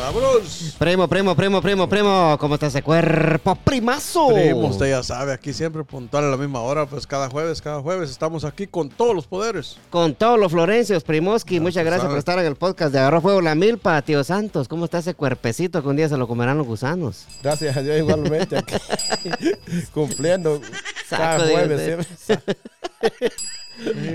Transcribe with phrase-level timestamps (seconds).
[0.00, 0.76] ¡Vámonos!
[0.78, 2.36] Primo, primo, primo, primo, primo.
[2.40, 3.54] ¿Cómo está ese cuerpo?
[3.54, 4.28] Primazo.
[4.28, 7.82] Primo, usted ya sabe, aquí siempre puntual a la misma hora, pues cada jueves, cada
[7.82, 9.76] jueves estamos aquí con todos los poderes.
[9.90, 11.56] Con todos los florencios, Primoski.
[11.56, 14.68] Ya Muchas gracias por estar en el podcast de Agarró Fuego la Milpa, tío Santos.
[14.68, 17.26] ¿Cómo está ese cuerpecito que un día se lo comerán los gusanos?
[17.42, 18.76] Gracias a Dios igualmente aquí.
[19.92, 20.62] Cumpliendo
[21.10, 22.56] cada Saco jueves siempre.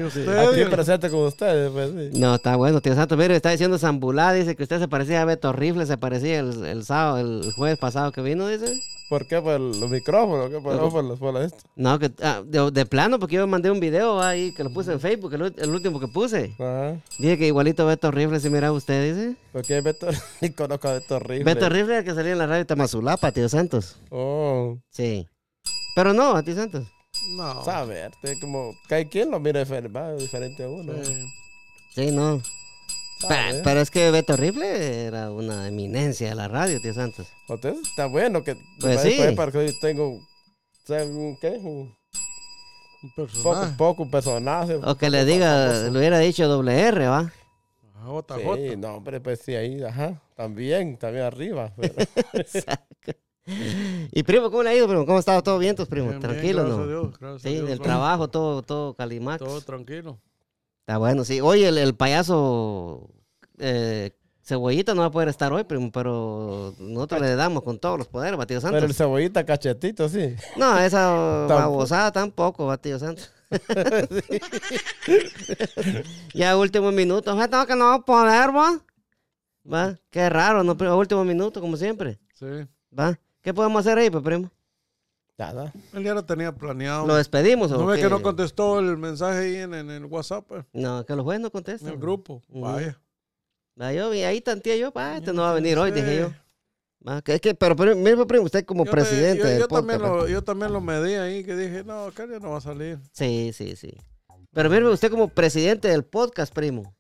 [0.07, 1.71] Usted, presente con ustedes.
[1.71, 2.19] Pues, sí.
[2.19, 3.17] No, está bueno, tío Santos.
[3.17, 4.33] Mire, está diciendo Zambulá.
[4.33, 7.77] Dice que usted se parecía a Beto Rifle, se parecía el, el sábado, el jueves
[7.77, 8.81] pasado que vino, dice.
[9.07, 9.39] ¿Por qué?
[9.39, 10.49] ¿Por los micrófonos?
[10.49, 10.59] ¿Qué?
[10.59, 11.57] ¿Por, no, por, los- por esto?
[11.75, 14.93] No, que ah, de, de plano, porque yo mandé un video ahí que lo puse
[14.93, 16.53] en Facebook, el, último que puse.
[16.57, 16.95] Ajá.
[17.19, 19.35] Dije que igualito Beto Rifle, si mira usted, dice.
[19.51, 20.07] Porque Beto,
[20.41, 21.43] ni conozco a Beto Rifle.
[21.43, 23.97] Beto Rifle, el que salía en la radio Tamazulapa, tío Santos.
[24.09, 25.27] Oh, Sí.
[25.95, 26.87] Pero no, a tío Santos.
[27.29, 27.63] No.
[27.65, 30.93] sabe, este, como, cada quien lo mira diferente a uno.
[31.03, 31.25] Sí.
[31.93, 32.41] Sí, no.
[33.27, 37.27] Pero, pero es que Beto Rifle era una eminencia de la radio, tío Santos.
[37.47, 39.17] Entonces, está bueno que Pues sí.
[39.35, 41.49] para- que tengo un, ¿qué?
[41.61, 41.95] un
[43.15, 43.73] poco, personaje.
[43.77, 44.75] poco un personaje.
[44.83, 47.31] O que le diga, le hubiera dicho doble R, ¿va?
[47.95, 48.55] Ajá, JJ.
[48.71, 51.71] Sí, no, hombre, pues sí, ahí, ajá, también, también arriba.
[51.77, 51.93] pero-
[53.47, 55.05] Y primo, ¿cómo le ha ido, primo?
[55.05, 56.09] ¿Cómo ha estado todo bien, tus primos?
[56.11, 56.87] Bien, bien, Tranquilo, a ¿no?
[56.87, 57.87] Dios, gracias a Sí, Dios, del vamos.
[57.87, 59.39] trabajo, todo, todo Calimax.
[59.43, 60.19] Todo tranquilo.
[60.79, 61.41] Está bueno, sí.
[61.41, 63.09] Oye, el, el payaso
[63.59, 64.11] eh,
[64.43, 68.07] Cebollita no va a poder estar hoy, primo, pero nosotros le damos con todos los
[68.07, 68.77] poderes, Batido Santos.
[68.77, 70.35] pero el cebollita cachetito, sí.
[70.57, 71.11] No, esa
[71.49, 73.31] babosada tampoco, Batido Santos.
[76.33, 77.35] ya último minuto.
[77.37, 78.79] Ya tengo que no va a poder, ¿va?
[79.71, 79.99] ¿Va?
[80.09, 80.75] Qué raro, ¿no?
[80.97, 82.19] Último minuto, como siempre.
[82.33, 82.45] Sí.
[82.97, 83.19] ¿Va?
[83.45, 84.49] ¿Qué podemos hacer ahí, pues, primo?
[85.37, 85.71] Nada.
[85.93, 87.05] Él ya lo tenía planeado.
[87.05, 88.01] ¿Lo despedimos o ¿No ve qué?
[88.03, 91.41] que no contestó el mensaje ahí en, en el WhatsApp, pues, No, que los jueces
[91.41, 91.91] no en contestan.
[91.93, 92.41] el grupo?
[92.49, 92.61] Ujú.
[92.61, 92.99] Vaya.
[93.79, 96.01] Va, yo vi ahí tanteé yo, pa, este no va a venir hoy, Sí.
[96.01, 96.31] dije yo.
[97.23, 99.67] Que, es que, pero, pero mire, primo, usted como Yo te- presidente yo, del yo
[99.67, 102.57] podcast, también lo, yo también lo medí ahí, que dije, no, acá ya no va
[102.57, 102.97] a salir.
[103.11, 103.95] Sí, sí, sí.
[104.53, 106.95] Pero mire, usted como presidente del podcast, primo.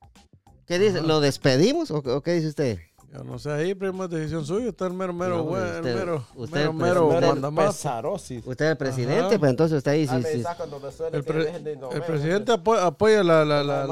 [0.67, 0.99] ¿Qué dice?
[0.99, 1.07] Ajá.
[1.07, 2.77] ¿Lo despedimos o, o qué dice usted?
[3.17, 4.69] Yo no sé, ahí, primo, es decisión suya.
[4.69, 7.07] Usted es el mero, mero, No, güey, el mero, usted mero.
[8.45, 9.39] Usted es el presidente, Ajá.
[9.39, 10.43] pues entonces usted ahí Ah, sí, sí.
[10.97, 13.85] suena El, que pre- dejen de el presidente apo- apoya la, la, la,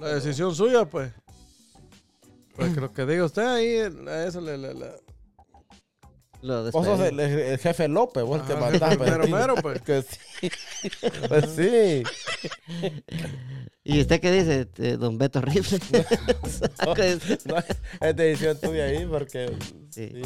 [0.00, 1.12] La decisión suya, pues.
[2.56, 3.76] Pues que lo que diga usted ahí,
[4.08, 4.56] a eso le...
[4.58, 4.92] le, le-
[6.40, 7.08] Lo Vos sos despedimos.
[7.08, 8.96] el, el- el jefe López, vos el que mandás.
[9.62, 9.82] pues, pues.
[9.84, 10.50] Que sí.
[11.28, 12.02] Pues sí.
[13.90, 15.78] ¿Y usted qué dice, eh, don Beto Rifle?
[17.46, 17.56] No,
[18.06, 19.50] es decisión tuya ahí porque...
[19.90, 20.10] Sí.
[20.14, 20.22] sí.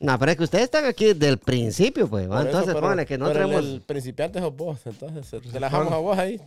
[0.00, 2.24] No, pero es que ustedes están aquí desde el principio, pues.
[2.26, 3.64] Entonces, póngale que no pero el- tenemos...
[3.72, 6.40] El, principiante sos vos, entonces te la dejamos a vos ahí.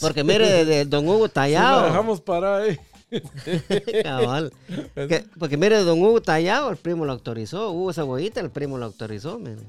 [0.00, 1.84] Porque mire, de, de don Hugo Sí, lo Tallado.
[1.84, 2.78] dejamos parar ahí.
[4.02, 4.52] Cabal.
[4.94, 7.70] Que- porque mire, don Hugo Tallado, el primo lo autorizó.
[7.72, 9.38] Hugo Cebollita, el primo lo autorizó.
[9.38, 9.62] mire.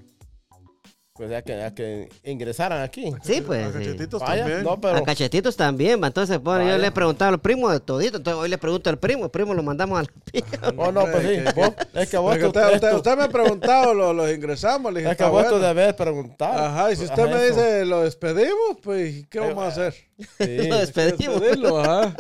[1.18, 3.14] Pues ya que, ya que ingresaran aquí.
[3.24, 3.66] Sí, pues.
[3.68, 4.64] A cachetitos también.
[4.64, 4.98] no, pero...
[4.98, 8.50] A cachetitos también, entonces bueno, yo le he preguntado al primo de todito, entonces hoy
[8.50, 10.74] le pregunto al primo, el primo lo mandamos a la pica.
[10.76, 11.40] Oh, no, pues sí.
[11.56, 15.00] Vos, es que vos, tú- usted, usted, usted me ha preguntado, lo- los ingresamos, le
[15.00, 15.68] dije, es que vos tú bueno.
[15.74, 16.60] debes preguntar.
[16.60, 17.56] Ajá, y si usted Ajá, me eso.
[17.56, 19.94] dice, lo despedimos, pues, ¿qué vamos a hacer?
[19.94, 20.58] Sí.
[20.68, 21.40] Lo despedimos.
[21.40, 22.14] Despedirlo, ajá.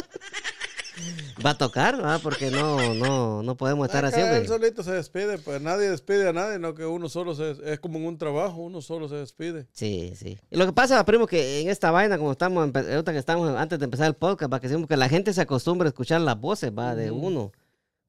[1.45, 2.17] Va a tocar, ¿va?
[2.17, 6.29] Porque no, no, no podemos estar Acá así, él solito se despide, pues nadie despide
[6.29, 9.15] a nadie, no que uno solo se, es como en un trabajo, uno solo se
[9.15, 9.67] despide.
[9.71, 10.39] Sí, sí.
[10.49, 13.77] Y lo que pasa, primo, que en esta vaina, como estamos, ahorita que estamos antes
[13.77, 16.71] de empezar el podcast, va, que que la gente se acostumbra a escuchar las voces,
[16.71, 17.51] va, de uno.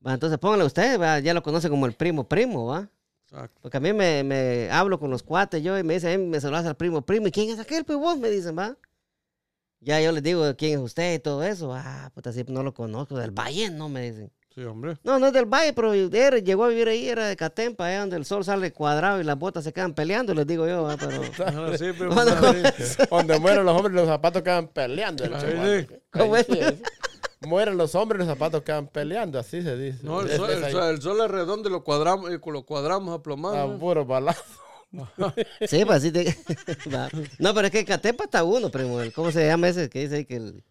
[0.06, 2.88] Va, entonces póngale usted, va, ya lo conoce como el primo, primo, va.
[3.24, 3.58] Exacto.
[3.60, 6.64] Porque a mí me, me hablo con los cuates yo y me dicen, me saludas
[6.64, 7.84] al primo, primo, ¿y quién es aquel?
[7.84, 8.78] Pues vos me dicen, va.
[9.86, 11.72] Ya yo les digo quién es usted y todo eso.
[11.72, 13.16] Ah, puta, sí, no lo conozco.
[13.16, 14.32] Del Valle, no me dicen.
[14.52, 14.96] Sí, hombre.
[15.04, 18.00] No, no es del Valle, pero era- llegó a vivir ahí, era de Catempa, allá
[18.00, 20.96] donde el sol sale cuadrado y las botas se quedan peleando, les digo yo, ah,
[20.98, 21.22] pero...
[21.78, 22.32] Sí, pero Bueno.
[23.10, 25.22] Donde mueren los hombres, los zapatos quedan peleando.
[25.24, 25.86] el Ahí chaval.
[25.88, 25.94] sí.
[26.10, 26.46] ¿Cómo es?
[27.42, 29.98] Mueren los hombres, los zapatos quedan peleando, así se dice.
[30.02, 32.62] No, el sol, es el, sol, el sol es redondo y lo cuadramos, y lo
[32.64, 33.56] cuadramos a plomado.
[33.56, 34.42] A puro balazo.
[35.66, 36.24] Sí, pues así te...
[37.38, 38.98] No, pero es que Catempa está uno, primo.
[39.14, 40.64] ¿Cómo se llama ese que dice ahí que, el-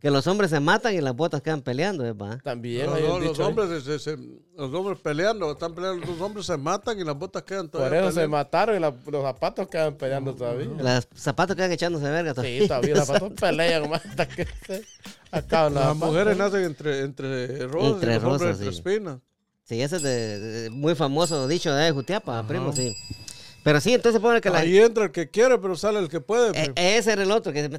[0.00, 2.38] que los hombres se matan y las botas quedan peleando, eh, va?
[2.38, 4.16] También No, hay no, los hombres, se- se-
[4.56, 7.98] los hombres peleando, están peleando, los hombres se matan y las botas quedan Por todavía
[8.00, 8.36] eso se peleando.
[8.36, 10.66] mataron y la- los zapatos quedan peleando todavía.
[10.78, 12.60] Los zapatos quedan echándose verga todavía.
[12.62, 14.84] Sí, todavía los zapatos pelean más hasta que se
[15.32, 16.08] acaban Las zapatos.
[16.08, 18.78] mujeres nacen entre, entre rosas Entre y los hombres rosas, entre sí.
[18.78, 19.18] espinas.
[19.64, 22.94] Sí, ese es de, de- muy famoso dicho de Jutiapa, primo, sí.
[23.68, 24.60] Pero sí, entonces pone que la...
[24.60, 26.52] Ahí entra el que quiere, pero sale el que puede.
[26.54, 26.70] Pues.
[26.74, 27.78] ese era el otro que me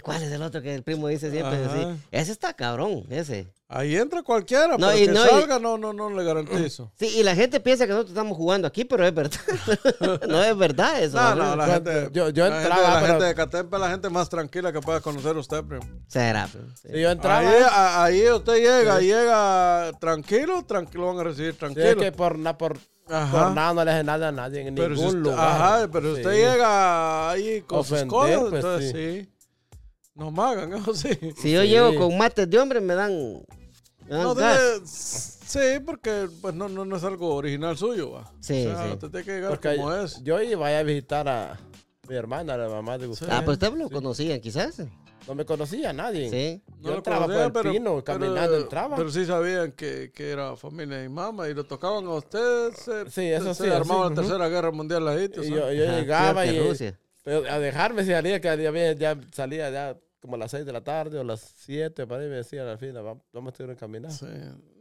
[0.00, 1.58] ¿Cuál es el otro que el primo dice siempre?
[1.74, 2.00] Sí.
[2.10, 3.46] Ese está cabrón, ese.
[3.68, 6.90] Ahí entra cualquiera, No, pero y que no, y- salga no, no, no le garantizo.
[6.98, 9.38] Sí, y la gente piensa que nosotros estamos jugando aquí, pero es verdad.
[10.26, 11.18] no es verdad eso.
[11.20, 13.80] No, no, la gente, yo- yo la entraba, gente, la pero- gente de Catempa es
[13.82, 15.84] la gente más tranquila que pueda conocer usted, primo.
[16.06, 16.88] Será, primo, sí.
[16.98, 21.86] Yo entraba, Ahí, a- ahí usted llega, llega tranquilo, tranquilo, van a recibir sí, tranquilo.
[21.90, 22.78] es que por, na- por,
[23.08, 23.30] Ajá.
[23.46, 25.38] por nada no le hace nada a nadie en pero ningún si usted, lugar.
[25.62, 26.20] Ajá, pero Sí.
[26.22, 29.32] usted llega ahí con sus cosas, pues, entonces sí.
[30.14, 31.10] No magan, eso sí.
[31.40, 31.68] Si yo Sí.
[31.68, 33.12] llego con mates de hombre, me dan,
[34.08, 34.58] me dan No gas.
[34.58, 38.32] debe- sí, porque pues no, no, no es algo original suyo, va.
[38.40, 38.92] Sí, o sea, sí.
[38.94, 40.22] usted tiene que llegar Porque como es.
[40.22, 41.58] yo iba a visitar a
[42.08, 43.30] mi hermana, la mamá de Gustavo.
[43.32, 44.80] Ah, pues usted lo conocían, quizás.
[45.26, 46.30] No me conocía nadie.
[46.30, 46.62] Sí.
[46.80, 48.96] Yo lo entraba por conocía, el pero- pino, caminando pero- entraba.
[48.96, 52.72] Pero sí sabían que, que era familia y mamá y lo tocaban a usted.
[52.74, 55.28] Se, Sí, eso se sí, armaba así, la tercera guerra mundial ahí.
[55.34, 55.42] yo,
[55.72, 56.98] yo Ajá, llegaba y Rusia.
[57.24, 60.64] pero a dejarme si salía que ya, había- ya salía ya como a las 6
[60.66, 63.62] de la tarde o las 7, para ahí me decían al fin, vamos, vamos a
[63.62, 64.10] estar caminar.
[64.12, 64.26] Sí.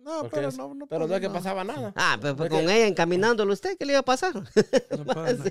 [0.03, 1.91] No, Porque pero es- no, no pero no es que pasaba nada.
[1.95, 4.35] Ah, pero pues Es que- con ella encaminándolo usted, ¿qué le iba a pasar?
[4.35, 4.43] No
[5.05, 5.43] pasa nada.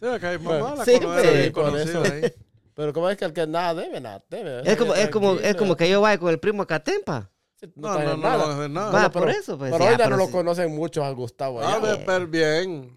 [0.00, 1.26] Sí, acá hay mamá, la Sí, pues.
[1.26, 2.32] ahí.
[2.78, 4.62] Pero como es que el que nada debe, nada debe.
[4.64, 7.28] Es como, es como, es como que yo vaya con el primo a Catempa.
[7.74, 8.46] No, no, no, nada.
[8.46, 8.90] no, no, nada.
[8.92, 9.72] Va, por pero- eso, pues.
[9.72, 10.30] Pero hoy ya pero no lo sí.
[10.32, 11.60] conocen muchos a Gustavo.
[11.60, 12.96] Ah, pero bien.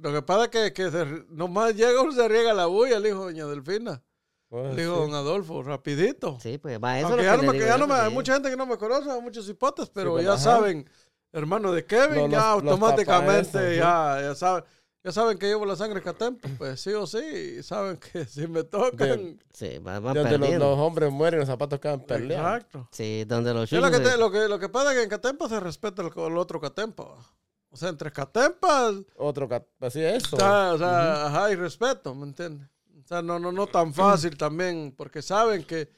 [0.00, 3.06] Lo que pasa es que, que se, nomás llega uno se riega la bulla, el
[3.06, 4.02] hijo de doña Delfina.
[4.48, 5.10] Pues, El hijo de sí.
[5.10, 6.38] don Adolfo, rapidito.
[6.40, 8.08] Sí, pues va, eso ya no que me, le que ya digo no yo, me-
[8.08, 10.40] hay mucha gente que no me conoce, hay muchos hipotes, pero pues, ya ajá.
[10.42, 10.88] saben,
[11.30, 14.64] hermano de Kevin, Los- ya automáticamente ya, ya saben.
[15.04, 17.18] Ya saben que llevo la sangre catempo, pues sí o sí,
[17.58, 19.38] y saben que si me tocan.
[19.52, 22.48] Sí, va, va Donde los, los hombres mueren, los zapatos quedan peleando.
[22.48, 22.88] Exacto.
[22.90, 25.10] Sí, donde los Sí, lo, que te- lo, que, lo que pasa es que en
[25.10, 27.04] Catempa se respeta el, el otro Catempa.
[27.68, 30.36] O sea, entre Catempas, Otro, cat- pues sí, eso.
[30.36, 32.66] está, o sea, ajá, hay respeto, ¿me entiendes?
[33.04, 35.90] O sea, no, no, no tan fácil también, porque saben que,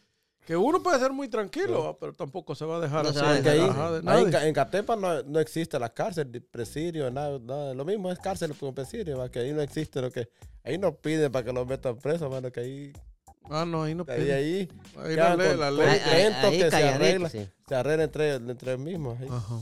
[0.46, 3.50] que uno puede ser muy tranquilo, pero tampoco se va a dejar No así de
[3.50, 3.60] ahí,
[4.06, 7.74] ahí en, en Catepa no, no existe la cárcel, presidio, nada, nada.
[7.74, 10.28] Lo mismo es cárcel con presidio, va, que ahí no existe lo que.
[10.64, 12.92] Ahí no piden para que los metan presos, mano, que ahí.
[13.50, 14.34] Ah, no, ahí no Ahí, pide.
[14.34, 15.86] ahí Ahí la ley, con la ley.
[15.88, 17.28] Ahí- ahí- ahí que se arregla.
[17.28, 17.48] sí.
[17.68, 19.20] Se arregla entre, entre ellos mismos.
[19.20, 19.28] ahí.
[19.30, 19.58] Ajá.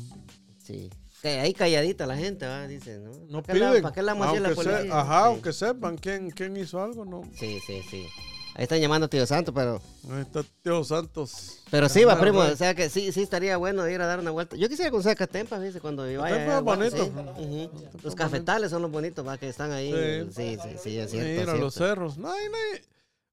[0.62, 0.90] Sí.
[1.22, 3.10] Que ahí calladita la gente, va, dice, ¿no?
[3.30, 3.82] No ¿Para qué la- piden.
[3.82, 5.00] ¿Para qué la vamos a decir a la se- policía?
[5.00, 5.26] ajá, Sí.
[5.28, 7.22] aunque sepan quién, quién hizo algo, no.
[7.38, 8.06] Sí, sí, sí.
[8.56, 9.82] Ahí están llamando a Tío Santo, pero...
[10.12, 11.58] Ahí está Tío Santos.
[11.70, 14.30] Pero sí, va, primo, o sea que sí, sí estaría bueno ir a dar una
[14.30, 14.54] vuelta.
[14.56, 16.46] Yo quisiera conocer Catempa, dice, cuando vaya.
[16.46, 17.36] Catempa es bonito.
[17.36, 17.70] sí.
[18.04, 19.90] Los cafetales son los bonitos, va, que están ahí.
[20.30, 20.30] Sí.
[20.34, 21.40] Sí, sí, sí, es cierto.
[21.50, 22.16] Mira, los cerros.
[22.16, 22.80] No, hay- no hay-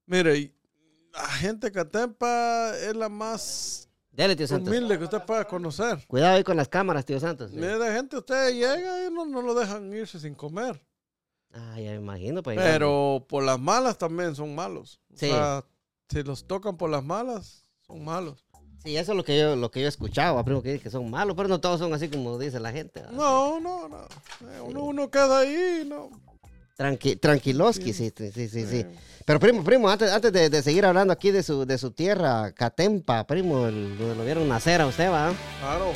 [0.07, 0.53] Mire,
[1.13, 4.69] la gente Catempa es la más Tío Santos.
[4.69, 6.03] humilde que usted pueda conocer.
[6.07, 7.51] Cuidado ahí con las cámaras, Tío Santos.
[7.51, 7.57] Sí.
[7.57, 10.81] Mire, de gente usted llega y no, no lo dejan irse sin comer.
[11.53, 12.57] Ah, ya me imagino, pues.
[12.57, 14.99] Pero por las malas también son malos.
[15.13, 15.27] O Sí.
[15.27, 15.63] sea,
[16.09, 18.45] si los tocan por las malas, son malos.
[18.83, 19.89] Sí, eso es lo que yo, lo que yo
[20.33, 23.01] va, primo, que, que son malos, pero no todos son así como dice la gente.
[23.01, 23.11] va.
[23.11, 23.97] No, no, no.
[24.49, 26.09] Eh, Uno, uno queda ahí, no.
[26.77, 28.85] Tranqui, tranquiloski, sí, sí, sí, sí, sí.
[29.25, 32.53] Pero primo, primo, antes, antes de, de seguir hablando aquí de su, de su tierra,
[32.53, 35.31] Catempa, primo, el- donde lo vieron nacer a usted, va.
[35.59, 35.91] Claro.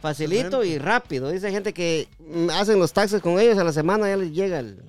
[0.00, 1.30] Facilito y rápido.
[1.30, 4.58] Dice gente que mm, hacen los taxes con ellos a la semana, ya les llega
[4.58, 4.82] el-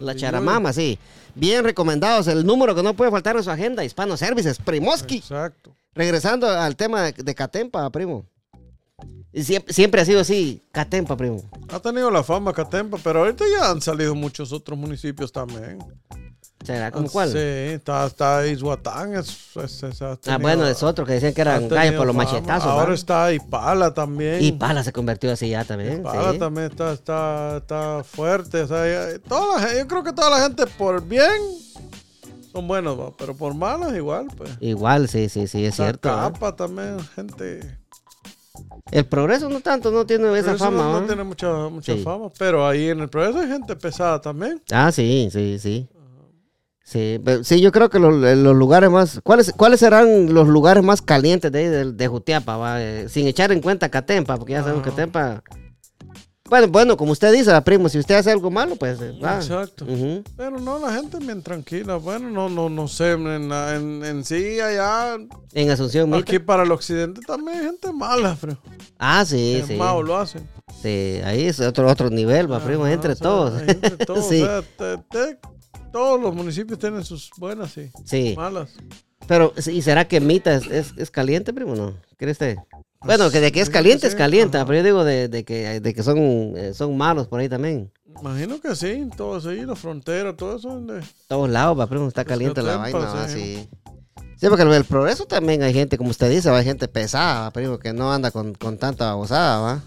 [0.00, 0.98] la charamama, sí.
[1.34, 2.26] Bien recomendados.
[2.26, 5.18] El número que no puede faltar en su agenda, Hispano Services, Primoski.
[5.18, 5.74] Exacto.
[5.94, 8.24] Regresando al tema de, de Catempa, primo.
[9.32, 11.42] Y siempre, siempre ha sido así, Catempa, primo.
[11.68, 15.78] Ha tenido la fama Catempa, pero ahorita ya han salido muchos otros municipios también.
[16.64, 17.30] ¿Será como cuál?
[17.30, 19.14] Sí, está, está Izhuatán.
[19.14, 22.16] Es, es- es- ha ah, bueno, es otro que decían que eran gallos por los
[22.16, 22.24] fama.
[22.30, 22.68] machetazos.
[22.68, 24.42] Ahora está Ipala también.
[24.42, 26.00] Y Pala se convirtió así ya también.
[26.00, 26.38] Ipala sí.
[26.38, 28.62] también está, está, está fuerte.
[28.62, 31.30] O sea, ya- toda la gen- yo creo que toda la gente por bien
[32.52, 34.26] son buenos, pero por malas igual.
[34.36, 34.50] Pues.
[34.60, 36.08] Igual, sí, sí, sí, es Está cierto.
[36.08, 37.78] Capa también, gente.
[38.90, 40.78] El progreso no tanto, no tiene esa fama.
[40.82, 41.06] no, no ¿va?
[41.06, 42.02] tiene mucha, mucha Sí.
[42.02, 42.30] fama.
[42.36, 44.60] Pero ahí en el progreso hay gente pesada también.
[44.72, 45.88] Ah, sí, sí, sí.
[46.90, 49.20] Sí, pero- sí, yo creo que los, los lugares más...
[49.22, 52.56] ¿cuáles, ¿Cuáles serán los lugares más calientes de, de, de Jutiapa?
[52.56, 52.82] va?
[52.82, 54.88] Eh, sin echar en cuenta Catempa, porque ya sabemos que.
[54.90, 55.42] Catempa...
[56.48, 58.98] Bueno, bueno, como usted dice, va, primo, si usted hace algo malo, pues...
[59.02, 59.36] eh, va.
[59.36, 59.84] Exacto.
[60.34, 61.96] Pero no, la gente bien tranquila.
[61.96, 63.12] Bueno, no, no, no sé.
[63.12, 65.18] En, la- en, en sí, allá,
[65.52, 66.20] En Asunción, Mita.
[66.22, 68.56] aquí para el occidente también hay gente mala, pero
[68.98, 69.74] Ah, sí, es sí.
[69.74, 70.48] malo lo hacen.
[70.80, 73.60] Sí, ahí es otro, otro nivel, va, primo, Ajá, entre o sea, todos.
[73.60, 74.26] Entre todos.
[74.26, 74.40] Sí.
[74.42, 75.38] o sea, te- te-
[75.92, 78.70] todos los municipios tienen sus buenas y Sí, malas.
[79.26, 81.94] pero ¿y será que Mita es, es, es caliente, primo, no?
[82.16, 82.56] ¿Cree usted?
[83.00, 85.80] Bueno, que de que es caliente, sí, es caliente, pero yo digo de, de que,
[85.80, 86.18] de que son,
[86.56, 87.92] eh, son malos por ahí también.
[88.20, 90.68] Imagino que sí, todos ahí, la frontera, todo eso.
[90.68, 93.68] donde- todos lados, va, primo, está Pues caliente la vaina, va, sí.
[94.36, 94.48] sí.
[94.48, 97.78] Porque el, el progreso también hay gente, como usted dice, va, hay gente pesada, primo,
[97.78, 99.82] que no anda con, con tanta babosada, va.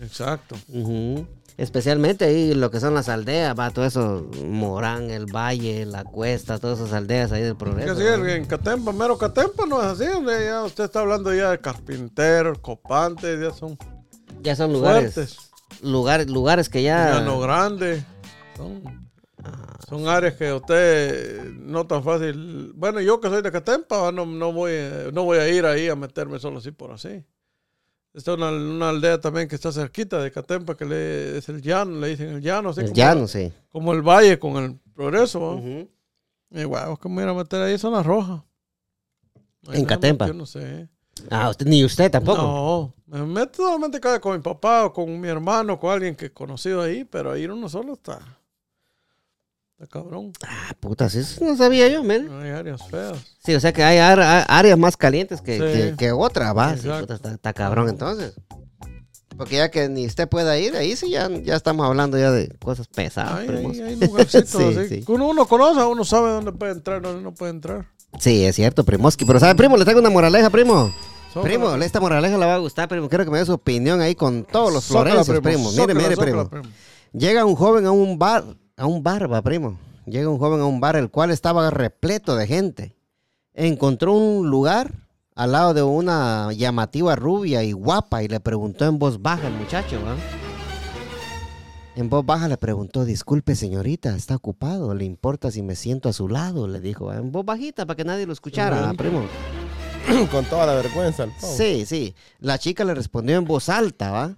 [0.00, 0.54] Exacto.
[0.68, 1.26] Ujú.
[1.58, 6.58] Especialmente ahí lo que son las aldeas, va, todo eso, Morán, el Valle, la Cuesta,
[6.60, 7.96] todas esas aldeas ahí del Que progreso.
[7.96, 8.32] sí, va.
[8.32, 10.04] en Catempa, mero Catempa no es así.
[10.44, 13.76] ya usted está hablando ya de carpinteros, copantes, ya son
[14.40, 15.50] Ya son lugares, fuertes.
[15.82, 17.14] lugares, lugares que ya...
[17.14, 18.04] Llano Grande.
[18.56, 19.10] Son,
[19.88, 22.72] son áreas que usted no tan fácil.
[22.76, 25.88] Bueno, yo que soy de Catempa, no, no, voy, eh, no voy a ir ahí
[25.88, 27.24] a meterme solo así por así.
[28.14, 32.00] Está una, una aldea también que está cerquita de Catempa, que le, es el llano,
[32.00, 33.52] le dicen el llano, así el como, llano, sí.
[33.70, 35.56] como el valle con el progreso.
[35.56, 35.88] Ujú.
[36.50, 38.44] Y guau, que me voy a meter ahí zona roja.
[39.66, 40.26] Ahí En Catempa.
[40.26, 40.88] Yo no sé.
[41.30, 42.42] Ah, usted, ni usted tampoco.
[42.42, 46.32] No, me meto solamente con mi papá o con mi hermano, con alguien que he
[46.32, 48.37] conocido ahí, pero ahí uno solo está.
[49.80, 50.32] Está cabrón.
[50.44, 52.28] Ah, puta, sí, eso no sabía yo, men.
[52.42, 53.16] Hay áreas feas.
[53.44, 55.60] Sí, o sea que hay áreas más calientes que, Sí.
[55.90, 56.72] que, que otras, va.
[56.74, 57.00] Sí, Exacto.
[57.02, 58.34] puta, está, está cabrón entonces.
[59.36, 62.48] Porque ya que ni usted pueda ir, ahí sí ya, ya estamos hablando ya de
[62.58, 64.88] cosas pesadas, Hay, hay, hay lugarcitos Sí, así.
[64.88, 65.04] sí.
[65.04, 67.86] que Uno, uno conoce, uno sabe dónde puede entrar, dónde no puede entrar.
[68.18, 69.24] Sí, es cierto, primoski.
[69.24, 69.76] Pero, ¿sabe, primo?
[69.76, 70.92] Le traigo una moraleja, primo.
[71.32, 73.08] Sócala, Primo, esta moraleja le va a gustar, primo.
[73.08, 75.70] Quiero que me dé su opinión ahí con todos los florencios, primo.
[75.70, 76.50] Mire, mire, primo.
[77.12, 78.44] Llega un joven a un bar,
[78.78, 79.78] a un bar, va, primo.
[80.06, 82.96] Llega un joven a un bar, el cual estaba repleto de gente.
[83.52, 84.94] Encontró un lugar
[85.34, 89.54] al lado de una llamativa rubia y guapa y le preguntó en voz baja el
[89.54, 90.16] muchacho, ¿va?
[91.96, 94.94] En voz baja le preguntó, disculpe señorita, ¿está ocupado?
[94.94, 96.68] ¿Le importa si me siento a su lado?
[96.68, 97.16] Le dijo, ¿va?
[97.16, 99.22] en voz bajita para que nadie lo escuchara, ¿va, primo.
[100.30, 101.32] Con toda la vergüenza, el.
[101.38, 102.14] Sí, sí.
[102.38, 104.36] La chica le respondió en voz alta, ¿va?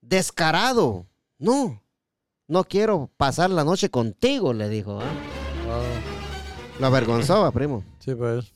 [0.00, 1.06] Descarado.
[1.38, 1.83] No.
[2.46, 5.04] No quiero pasar la noche contigo, le dijo, ¿va?
[5.04, 5.82] Ah,
[6.78, 7.82] Lo avergonzó, ¿va, primo.
[8.00, 8.52] sí, pues.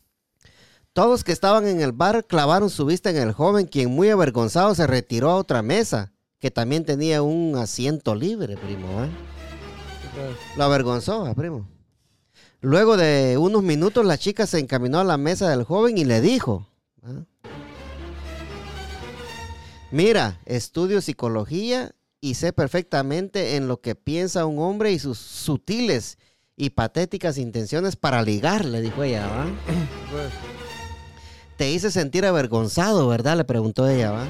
[0.93, 4.75] Todos que estaban en el bar clavaron su vista en el joven, quien muy avergonzado
[4.75, 10.57] se retiró a otra mesa, que también tenía un asiento libre, primo, sí, pues.
[10.57, 11.69] Lo avergonzó, ¿va, primo.
[12.61, 16.21] Luego de unos minutos, la chica se encaminó a la mesa del joven y le
[16.21, 16.67] dijo,
[17.05, 17.25] ¿va?
[19.93, 26.19] mira, estudio psicología y sé perfectamente en lo que piensa un hombre y sus sutiles
[26.57, 29.47] y patéticas intenciones para ligar, le dijo ella, ¿va?
[31.57, 33.37] Te hice sentir avergonzado, ¿verdad?
[33.37, 34.27] Le preguntó ella, ¿va?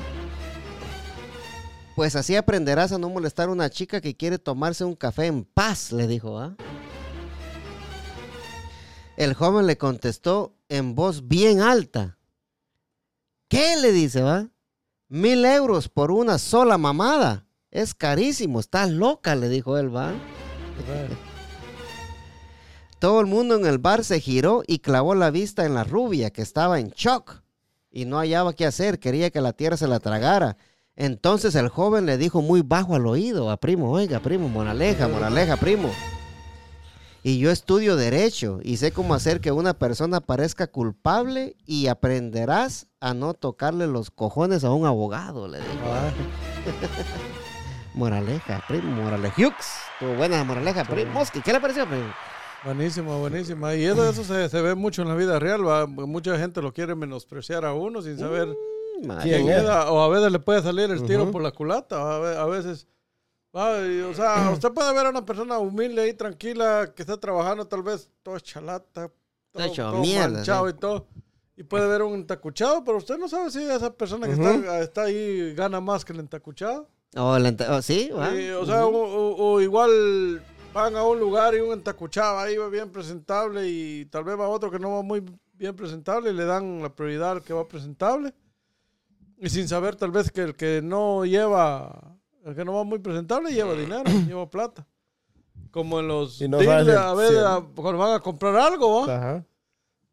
[1.97, 5.45] Pues así aprenderás a no molestar a una chica que quiere tomarse un café en
[5.45, 6.55] paz, le dijo, ¿va?
[9.17, 12.19] El joven le contestó en voz bien alta.
[13.49, 13.77] ¿Qué?
[13.79, 14.49] le dice, ¿va?
[15.09, 17.48] Mil euros por una sola mamada.
[17.71, 20.13] Es carísimo, estás loca, le dijo él, ¿va?
[22.99, 26.31] Todo el mundo en el bar se giró y clavó la vista en la rubia,
[26.31, 27.43] que estaba en shock
[27.91, 30.57] y no hallaba qué hacer, quería que la tierra se la tragara.
[30.97, 35.57] Entonces el joven le dijo muy bajo al oído a primo, oiga, primo, moraleja, moraleja,
[35.57, 35.91] primo.
[37.23, 42.87] Y yo estudio derecho y sé cómo hacer que una persona parezca culpable y aprenderás
[43.01, 45.69] a no tocarle los cojones a un abogado, le dijo.
[45.85, 46.11] Ah,
[47.99, 49.57] Moraleja, primo, moralejiux.
[49.95, 51.11] Estuvo buena moraleja, primo.
[51.15, 52.05] Mosqui, ¿qué le pareció, primo?
[52.65, 53.75] buenísima, buenísima.
[53.75, 55.67] Y eso, eso se, se ve mucho en la vida real.
[55.67, 55.85] ¿va?
[55.89, 58.55] Mucha gente lo quiere menospreciar a uno sin saber
[59.03, 59.43] madre.
[59.43, 62.15] ¿Quién da- o a veces le puede salir el tiro por la culata.
[62.15, 62.87] A ve- a veces.
[63.57, 67.17] va, y, o sea, usted puede ver a una persona humilde ahí, tranquila, que está
[67.19, 69.11] trabajando, tal vez todo chalata,
[69.51, 71.09] todo, hecho todo mierda, manchado y todo.
[71.57, 75.03] Y puede ver un entacuchado, pero usted no sabe si esa persona que está, está
[75.03, 76.89] ahí gana más que el entacuchado.
[77.17, 80.43] O el ente- o sí, o sea, o, o- o igual
[80.75, 84.49] van a un lugar y un entacuchado ahí va bien presentable y tal vez va
[84.49, 85.25] otro que no va muy
[85.55, 88.35] bien presentable y le dan la prioridad al que va presentable.
[89.39, 92.99] Y sin saber tal vez que el que no lleva, el que no va muy
[92.99, 94.87] presentable lleva dinero, lleva plata.
[95.71, 99.17] Como en los Y no a si a- cuando van a comprar algo, ¿va?
[99.17, 99.45] Ajá.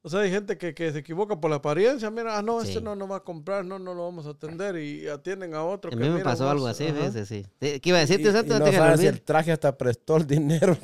[0.05, 2.11] O sea, hay gente que, que se equivoca por la apariencia.
[2.11, 2.67] Mira, ah, no, Sí.
[2.69, 4.75] este no nos va a comprar, no, no lo vamos a atender.
[4.77, 5.89] Y atienden a otro.
[5.89, 7.43] A que mí me pasó algo así, fíjese, sí.
[7.59, 8.59] ¿Qué iba a Y, decir, y tío Santo?
[8.59, 10.77] no sabes si el traje hasta prestó el dinero.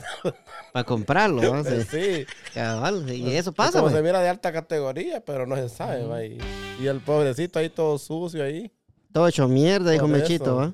[0.74, 1.64] Para comprarlo, ¿no?
[1.70, 2.26] Sí, sí.
[2.56, 4.06] cabal, sí, Y eso Es pasa, como se güey.
[4.06, 6.40] mira de alta categoría, pero no se sabe, va, y,
[6.82, 8.72] y el pobrecito ahí todo sucio ahí.
[9.14, 10.56] Todo hecho mierda, dijo Mechito.
[10.56, 10.74] ¿va?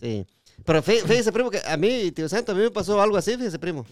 [0.00, 0.26] Sí.
[0.64, 3.36] Pero fí- fíjese, primo, que a mí, tío Santo, a mí me pasó algo así,
[3.36, 3.84] fíjese, primo.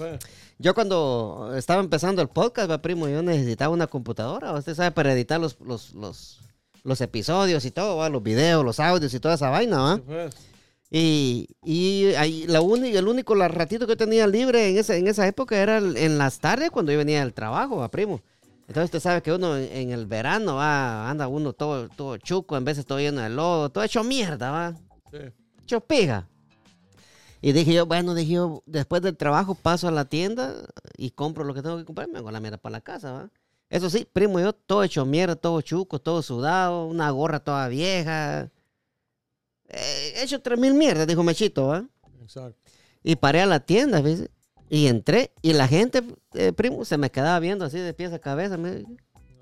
[0.00, 0.18] Fue.
[0.58, 5.12] Yo cuando estaba empezando el podcast, va, primo, yo necesitaba una computadora, usted sabe, para
[5.12, 6.38] editar los, los, los,
[6.84, 8.08] los episodios y todo, ¿va?
[8.08, 9.96] los videos, los audios y toda esa vaina, ¿va?
[9.96, 10.34] Sí, pues.
[10.92, 15.06] Y, y ahí la uni- el único la ratito que tenía libre en, esa en
[15.06, 18.20] esa época era el- en las tardes cuando yo venía del trabajo, ¿va, primo.
[18.66, 22.56] Entonces usted sabe que uno en, en el verano va, anda uno todo, todo chuco,
[22.56, 24.74] en veces todo lleno de lodo, todo hecho mierda, va,
[25.12, 25.18] Sí.
[25.62, 26.26] hecho pega.
[27.42, 30.54] Y dije yo, bueno, dije yo, después del trabajo paso a la tienda
[30.96, 33.30] y compro lo que tengo que comprar, me hago la mierda para la casa, ¿va?
[33.70, 38.50] Eso sí, primo, yo todo hecho mierda, todo chuco, todo sudado, una gorra toda vieja.
[39.68, 41.84] Eh, he hecho tres mil mierdas, dijo Mechito, ¿va?
[42.20, 42.58] Exacto.
[43.02, 44.28] Y paré a la tienda, ¿ves?
[44.68, 46.02] Y entré, y la gente,
[46.34, 48.84] eh, primo, se me quedaba viendo así de pies a cabeza, me-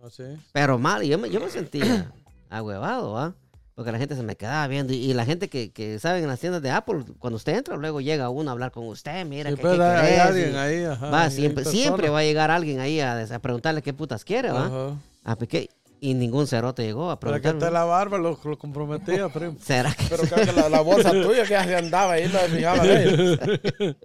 [0.03, 0.23] Así.
[0.53, 2.13] pero mal, yo me, yo me sentía
[2.51, 3.35] agüevado, ¿va?
[3.79, 6.29] Porque la gente se me quedaba viendo, y, y la gente que, que saben en
[6.29, 9.51] las tiendas de Apple, cuando usted entra, luego llega uno a hablar con usted, mira,
[9.51, 10.21] Sí, ¿qué, pues, qué hay querés?
[10.21, 13.81] alguien Y ahí, ajá, va, siempre, siempre va a llegar alguien ahí a, a preguntarle
[13.81, 14.67] qué putas quiere, ¿va?
[14.67, 14.97] Ajá.
[15.23, 15.69] Ah, pues.
[16.01, 17.67] Y ningún cerote llegó a Para que preguntarme.
[17.69, 19.57] esté la barba lo, lo comprometía, primo.
[19.63, 22.39] ¿Será que Pero creo que la, la bolsa tuya que ya se andaba ahí, no
[22.39, 23.39] se fijaban ellos.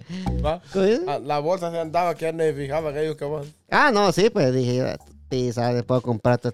[0.45, 0.61] ¿Va?
[1.07, 3.47] Ah, La bolsa se andaba que ya no se fijaban ellos que vos.
[3.71, 4.85] Ah, no, sí, pues dije, yo,
[5.29, 6.51] pisa, puedo comprarte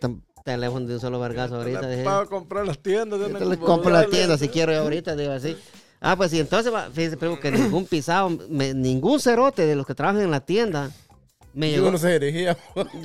[0.54, 1.82] teléfono de un solo vergazo ahorita.
[1.82, 3.20] Le Dije, Para comprar las tiendas.
[3.20, 4.12] yo le compro la dale.
[4.12, 5.56] tienda si quiero yo ahorita, digo así.
[6.02, 9.86] Ah, pues sí, entonces, va, fíjese, primo, que ningún pisado, me- ningún cerote de los
[9.86, 10.92] que trabajan en la tienda
[11.54, 11.90] me llegó.
[11.90, 12.56] uno se dirigía.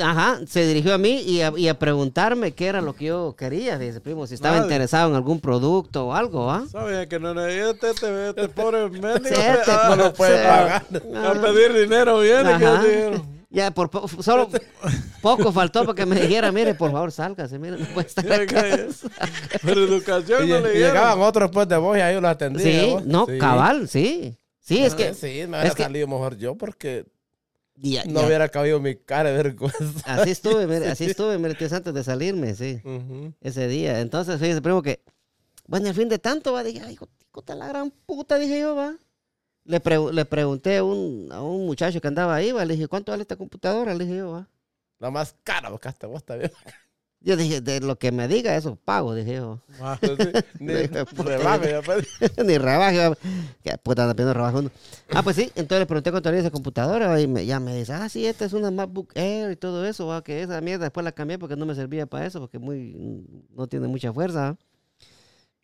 [0.00, 3.34] Ajá, se dirigió a mí y a, y a preguntarme qué era lo que yo
[3.36, 4.66] quería, fíjese, primo, si estaba Madre.
[4.68, 6.64] interesado en algún producto o algo, ¿ah?
[6.70, 7.08] ¿Sabes?
[7.08, 10.84] Que no, no, este, este, este pobre Sí, este a, No lo puede pagar.
[11.26, 12.58] a pedir dinero viene.
[12.58, 12.82] que Ajá.
[12.82, 13.26] dinero.
[13.54, 14.48] Ya, por po- solo
[15.22, 18.64] poco faltó para que me dijera, mire, por favor, sálgase, mire, no puede estar acá.
[19.62, 21.22] Pero educación Y, no y le llegaban dieron.
[21.22, 22.98] otros después de vos y ahí los atendían.
[23.00, 23.38] Sí, no, Sí.
[23.38, 24.36] cabal, sí.
[24.60, 25.14] Sí, es Ah, que...
[25.14, 27.04] Sí, me hubiera es que- salido mejor yo porque
[27.76, 29.78] ya- no ya, hubiera cabido mi cara de vergüenza.
[30.06, 32.80] Así estuve, mire, así estuve, mire, tío, antes de salirme, sí,
[33.40, 34.00] ese día.
[34.00, 35.00] Entonces, fíjese, primo, que,
[35.68, 38.58] bueno, al fin de tanto, va, dije, ay, hijo, hijo de la gran puta, dije
[38.60, 38.94] yo, va.
[39.64, 42.86] Le, pregu- le pregunté a un, a un muchacho que andaba ahí, va, le dije,
[42.88, 43.94] ¿cuánto vale esta computadora?
[43.94, 44.48] Le dije yo, va.
[44.98, 46.52] La más cara, porque hasta vos también.
[47.20, 49.58] Yo dije, de lo que me diga, eso pago, dije yo.
[49.80, 49.98] Ah,
[50.60, 52.06] Ni Puta, rebaje, pues.
[52.44, 53.16] Ni rebaje.
[53.82, 54.70] puta anda pidiendo rebaje uno.
[55.10, 55.44] Ah, pues sí.
[55.54, 58.44] Entonces le pregunté cuánto valía esa computadora y me, ya me dice, ah, sí, esta
[58.44, 61.56] es una MacBook Air y todo eso, va, que esa mierda después la cambié porque
[61.56, 64.58] no me servía para eso, porque muy, no tiene mucha fuerza.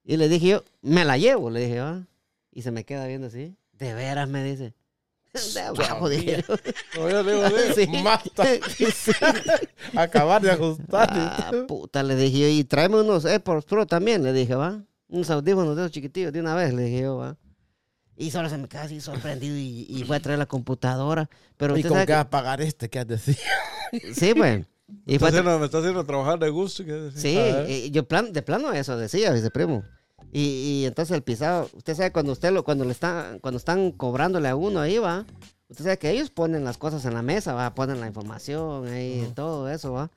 [0.03, 2.07] Y le dije yo, me la llevo, le dije, va.
[2.53, 3.55] Y se me queda viendo así.
[3.81, 4.75] De veras, me dice.
[5.55, 6.55] De abajo, dije yo.
[7.01, 7.87] no, yo le digo, digo, Sí.
[8.03, 8.45] Mata.
[8.95, 9.13] Sí.
[9.97, 11.09] Acabar de ajustar.
[11.13, 14.83] Ah, puta, le dije yo, y tráeme unos AirPods Pro también, le dije, va.
[15.09, 17.37] Unos audífonos de esos chiquitillos de una vez, le dije yo, va.
[18.17, 21.31] Y solo se me queda así sorprendido y, y fue a traer la computadora.
[21.57, 22.91] Pero ¿Y sabe que vas a pagar este?
[22.91, 23.37] ¿Qué has decir?
[23.91, 24.67] que- Sí, pues.
[25.07, 26.85] Y está a tra- haciendo- me está haciendo trabajar de gusto.
[26.85, 27.11] ¿qué?
[27.15, 27.39] Sí,
[27.69, 29.85] y yo plan, de plano eso decía, dice primo.
[30.33, 30.41] Y,
[30.83, 34.49] y entonces el pisado, usted sabe cuando usted lo, cuando le está, cuando están cobrándole
[34.49, 35.25] a uno ahí, va.
[35.69, 39.31] Usted sabe que ellos ponen las cosas en la mesa, va, ponen la información ahí,
[39.35, 40.11] todo eso, va.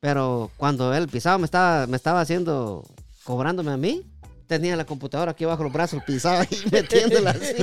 [0.00, 2.84] Pero cuando el pisado me estaba, me estaba haciendo,
[3.24, 4.02] cobrándome a mí,
[4.46, 7.54] tenía la computadora aquí bajo los brazos, el pisado ahí metiéndola así.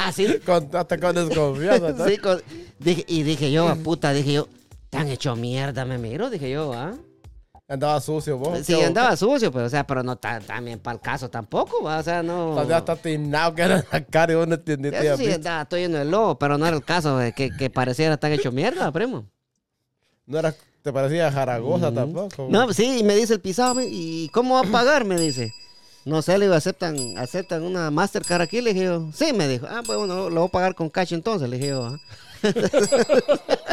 [0.00, 1.90] Así, Con, hasta con desconfianza.
[1.92, 2.06] ¿no?
[2.06, 2.42] sí, con-
[2.78, 4.48] dije, y dije yo, puta, dije yo,
[4.90, 6.94] tan hecho mierda me miro, dije yo, ah.
[7.68, 8.60] Andaba sucio vos.
[8.64, 11.98] Sí, andaba sucio, pero o sea, pero no también para el caso tampoco, ¿va?
[11.98, 12.50] o sea, no.
[12.50, 15.04] Todavía está tinado que era la cara y vos no entendiste.
[15.04, 17.68] Eso sí, andaba todo lleno de lobo, pero no era el caso de que, que
[17.68, 19.26] pareciera tan hecho mierda, primo.
[20.26, 20.54] No era
[20.86, 22.46] te parecía Jaragoza tampoco.
[22.48, 25.04] No, sí, y me dice el pisado, ¿y cómo va a pagar?
[25.04, 25.52] Me dice.
[26.04, 28.60] No sé, le digo, ¿aceptan, aceptan una Mastercard aquí?
[28.60, 29.66] Le dije yo, sí, me dijo.
[29.68, 31.86] Ah, pues bueno, lo voy a pagar con cash entonces, le dije yo.
[31.86, 31.98] ah.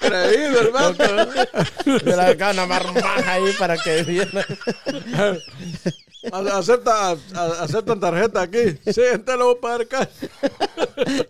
[0.00, 0.96] Creído, hermano.
[2.04, 4.46] Me la una marmaja ahí para que viera.
[6.32, 8.58] Acepta, a- aceptan tarjeta aquí.
[8.86, 10.08] Sí, entonces lo voy a pagar cash.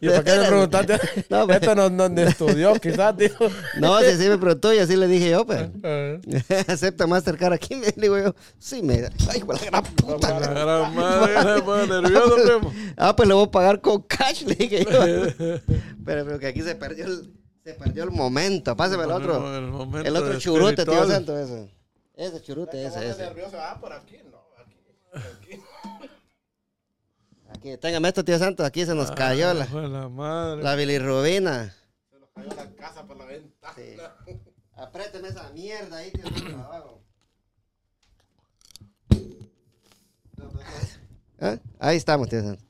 [0.00, 1.00] ¿Y para qué le preguntaste?
[1.28, 1.60] No, pues.
[1.60, 3.46] Esto no, no estudió, quizás, dijo.
[3.80, 5.68] No, si así me preguntó y así le dije yo, pues.
[5.82, 6.20] Eh,
[6.68, 7.74] ¿Acepta Mastercard aquí?
[7.74, 10.40] Le digo yo, sí, me Ay, la gran puta.
[10.40, 12.72] La gran madre, se pone nervioso, primo.
[12.96, 15.00] Ah, pues le voy a pagar con cash, le dije yo.
[16.04, 17.32] Pero, pero que aquí se perdió el,
[17.64, 18.76] se perdió el momento.
[18.76, 19.56] Pásame el otro.
[20.04, 21.06] El, otro churute, tío.
[21.08, 21.70] Santo, ese.
[22.14, 23.22] Ese churute, ese, ese.
[23.22, 24.38] nervioso, ah, por aquí, no,
[25.18, 25.60] aquí.
[27.64, 28.62] Aquí, téngame esto, tío Santo.
[28.62, 30.62] Aquí se nos cayó la, la madre.
[30.62, 31.74] la bilirrubina.
[32.10, 33.72] Se nos cayó la casa por la ventana.
[33.74, 33.96] Sí.
[34.76, 37.00] Apriéteme esa mierda ahí, tío Santo, abajo.
[41.40, 41.56] ¿Ah?
[41.78, 42.62] Ahí estamos, tío Santo.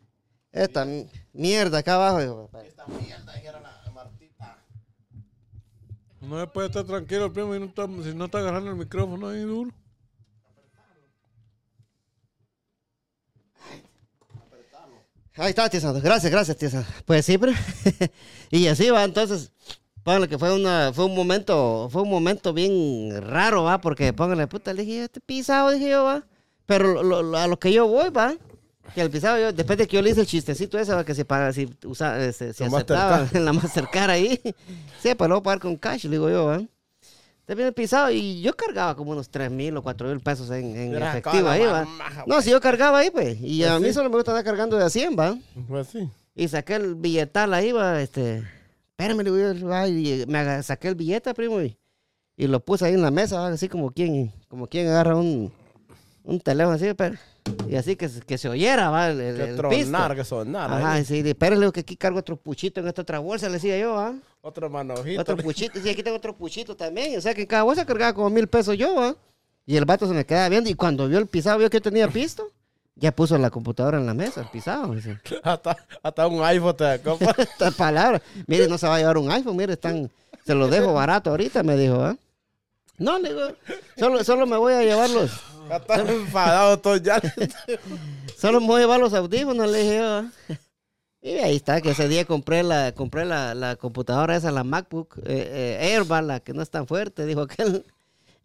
[0.53, 2.65] Esta mi- mierda acá abajo, hijo papá.
[2.65, 4.59] Esta mierda, dijera la Martita.
[6.21, 9.27] No se puede estar tranquilo, primo, y no está, si no está agarrando el micrófono
[9.27, 9.73] ahí duro.
[15.37, 16.01] Ahí está, Santo.
[16.01, 16.89] Gracias, gracias, Santo.
[17.05, 17.53] Pues sí, pero...
[18.51, 19.51] y así va, entonces...
[20.03, 24.47] Póngale que fue una, fue un momento, fue un momento bien raro, va, porque póngale,
[24.47, 26.27] puta, le dije, este pisado, dije yo, va.
[26.67, 28.35] Pero lo- lo- a lo que yo voy, va,
[28.95, 31.15] que el pisado, yo, después de que yo le hice el chistecito ese, va, que
[31.15, 34.39] si, para, si, usa, se, se Con aceptaba en la Mastercard ahí,
[35.03, 36.61] sí, pues lo voy a pagar con cash, le digo yo, va.
[37.47, 40.51] Te viene el pisado y yo cargaba como unos 3 mil o 4 mil pesos
[40.51, 41.87] en, efectivo ahí, va.
[42.27, 43.93] No, si yo cargaba ahí, pues, y Pues a mí sí.
[43.95, 45.37] solo me gusta estar cargando de a 100, va.
[45.69, 46.09] Pues sí.
[46.35, 48.43] Y saqué el billetal ahí, va, este.
[48.97, 51.77] Espérame, le digo, va, y me saqué el billete, primo, y,
[52.37, 55.53] y lo puse ahí en la mesa, va, así como quien, como quien agarra un,
[56.23, 57.17] un teléfono así, pero,
[57.69, 60.15] y así que, se- que se oyera, va, el, el- Que el tronar, pisto.
[60.15, 60.73] que sonar.
[60.73, 61.03] Ajá, ahí.
[61.03, 63.79] y sí, le digo que aquí cargo otro puchito en esta otra bolsa, le decía
[63.79, 64.15] yo, va.
[64.47, 65.23] Otro manojito.
[65.23, 68.13] Otro puchito, sí, aquí tengo otro puchito también, o sea que en cada bolsa cargaba
[68.13, 69.17] como mil pesos yo, va.
[69.65, 71.83] Y el vato se me quedaba viendo, y cuando vio el pisado, vio que yo
[71.83, 72.53] tenía pisto,
[72.95, 75.19] ya puso la computadora en la mesa, el pisado, dice.
[75.43, 77.35] hasta, hasta un iPhone te compra.
[77.39, 78.21] Estas palabras.
[78.47, 80.11] Mire, no se va a llevar un iPhone, mire, están,
[80.45, 82.15] se lo dejo barato ahorita, me dijo, ¿ah?
[82.99, 83.49] No, le digo,
[83.97, 85.33] solo, solo me voy a llevar los,
[85.71, 87.19] Hasta enfadado todo ya.
[88.39, 90.31] solo me voy a llevar los audífonos, le dije yo, ¿ah?
[91.25, 95.17] Y ahí está, que ese día compré la, compré la, la computadora esa, la MacBook
[95.25, 97.85] eh, eh, Air, va, la que no es tan fuerte, dijo aquel.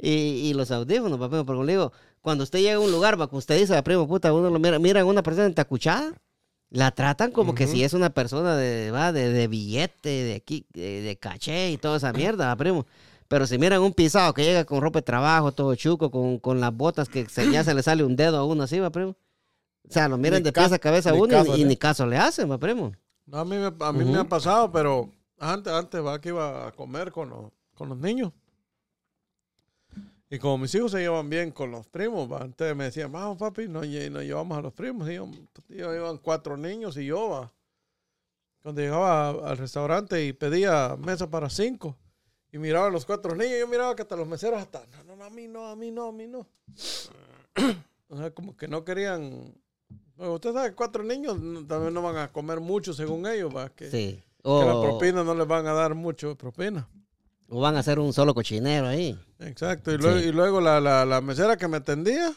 [0.01, 3.37] Y, y los audífonos, papá, porque le digo, cuando usted llega a un lugar, como
[3.37, 6.13] usted dice, primo, puta, uno lo mira, mira a una persona entacuchada,
[6.69, 10.65] la tratan como que si es una persona de, va, de, de billete, de aquí,
[10.73, 12.85] de, de caché y toda esa mierda, primo.
[13.27, 16.61] Pero si miran un pisado que llega con ropa de trabajo, todo chuco, con, con
[16.61, 19.17] las botas que se, ya se le sale un dedo a uno así, va, primo.
[19.89, 22.17] O sea, lo miran Ni de pies a cabeza uno caso y, ni caso le
[22.17, 22.91] hacen, va, primo.
[23.25, 26.67] No, a mí, me, a mí me ha pasado, pero antes, antes va que iba
[26.67, 28.31] a comer con los, con los niños.
[30.29, 33.37] Y como mis hijos se llevan bien con los primos, va, antes me decían, vamos
[33.39, 35.09] papi, nos, nos llevamos a los primos.
[35.09, 35.27] Y yo,
[35.69, 37.51] yo iban cuatro niños y yo, va.
[38.61, 41.97] Cuando llegaba al restaurante y pedía mesa para cinco,
[42.51, 45.15] y miraba a los cuatro niños, yo miraba que hasta los meseros hasta, no, no,
[45.15, 46.45] no, a mí no, a mí no, a mí no.
[48.11, 49.53] O sea, como que no querían...
[50.19, 53.69] Bueno, usted sabe que cuatro niños también no van a comer mucho según ellos, va,
[53.69, 54.21] que, Sí.
[54.43, 56.89] que la propina no les van a dar mucho de propina.
[57.47, 59.17] o van a hacer un solo cochinero ahí.
[59.39, 59.91] Exacto.
[59.93, 60.25] Y luego, Sí.
[60.27, 62.31] y luego la, la, la mesera que me atendía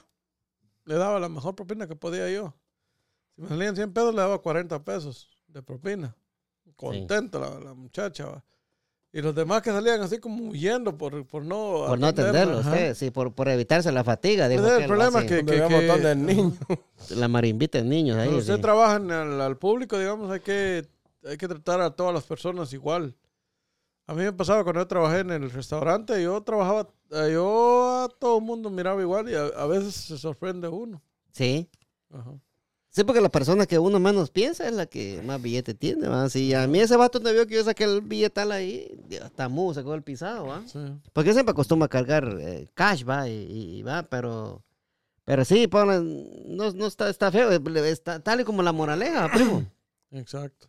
[0.85, 2.55] le daba la mejor propina que podía yo.
[3.35, 6.17] Si me salían 100 pesos, le daba 40 pesos de propina.
[6.77, 8.27] Contenta la, la muchacha.
[8.27, 8.45] va.
[9.15, 12.95] Y los demás que salían así como huyendo por, por no Por no atenderlo, usted,
[12.95, 14.49] sí, por, por evitarse la fatiga.
[14.49, 16.55] Dijo el problema es que- Donde había un montón de niños.
[17.11, 18.25] La marimbita de niños ahí.
[18.25, 18.63] Cuando usted sí.
[18.63, 20.89] trabaja en el- al público, digamos, hay que,
[21.27, 23.15] hay que tratar a todas las personas igual.
[24.07, 28.09] A mí me pasaba cuando yo trabajé en el restaurante, yo trabajaba, eh, yo a
[28.19, 31.03] todo el mundo miraba igual y a, a veces se sorprende uno.
[31.33, 31.69] Sí.
[32.11, 32.33] Ajá.
[32.95, 36.29] Sí, porque la persona que uno menos piensa es la que más billete tiene, ¿va?
[36.29, 38.87] Si a mí ese vato me vio que yo saqué el billetal ahí,
[39.25, 40.63] hasta mu sacó el pisado, ¿va?
[40.67, 40.79] Sí.
[41.15, 43.29] Porque siempre acostumbro a cargar eh, cash, ¿va?
[43.29, 44.63] Y, y va, pero...
[45.25, 46.03] Pero sí, ponle-
[46.49, 49.65] no, no está, está feo, está tal y como la moraleja, primo.
[50.11, 50.67] Exacto.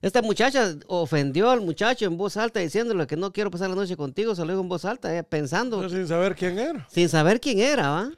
[0.00, 3.96] Esta muchacha ofendió al muchacho en voz alta diciéndole que no quiero pasar la noche
[3.98, 6.86] contigo, se lo dijo en voz alta, ella pensando, Pero sin saber quién era.
[6.90, 8.10] sin saber quién era, ¿va?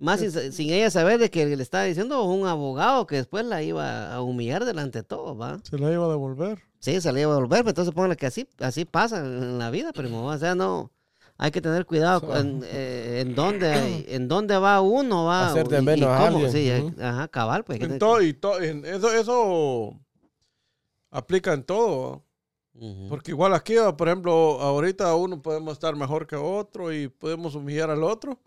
[0.00, 3.62] Más sin, sin ella saber de que le estaba diciendo un abogado que después la
[3.62, 5.60] iba a humillar delante de todo, ¿va?
[5.62, 6.58] Se la iba a devolver.
[6.78, 9.70] Sí, se la iba a devolver, pero entonces póngale que así, así pasa en la
[9.70, 10.24] vida, primo.
[10.26, 10.90] O sea, no,
[11.36, 15.48] hay que tener cuidado en, eh, en dónde, en dónde va uno, va.
[15.50, 16.50] Hacer de y- y menos a cómo, alguien.
[16.52, 17.80] sí, eh, ajá, cabal, pues.
[17.82, 19.94] En todo, y to- en eso, eso
[21.10, 22.22] aplica en todo.
[22.74, 23.08] Ujú.
[23.08, 27.90] Porque igual aquí, por ejemplo, ahorita uno podemos estar mejor que otro y podemos humillar
[27.90, 28.38] al otro.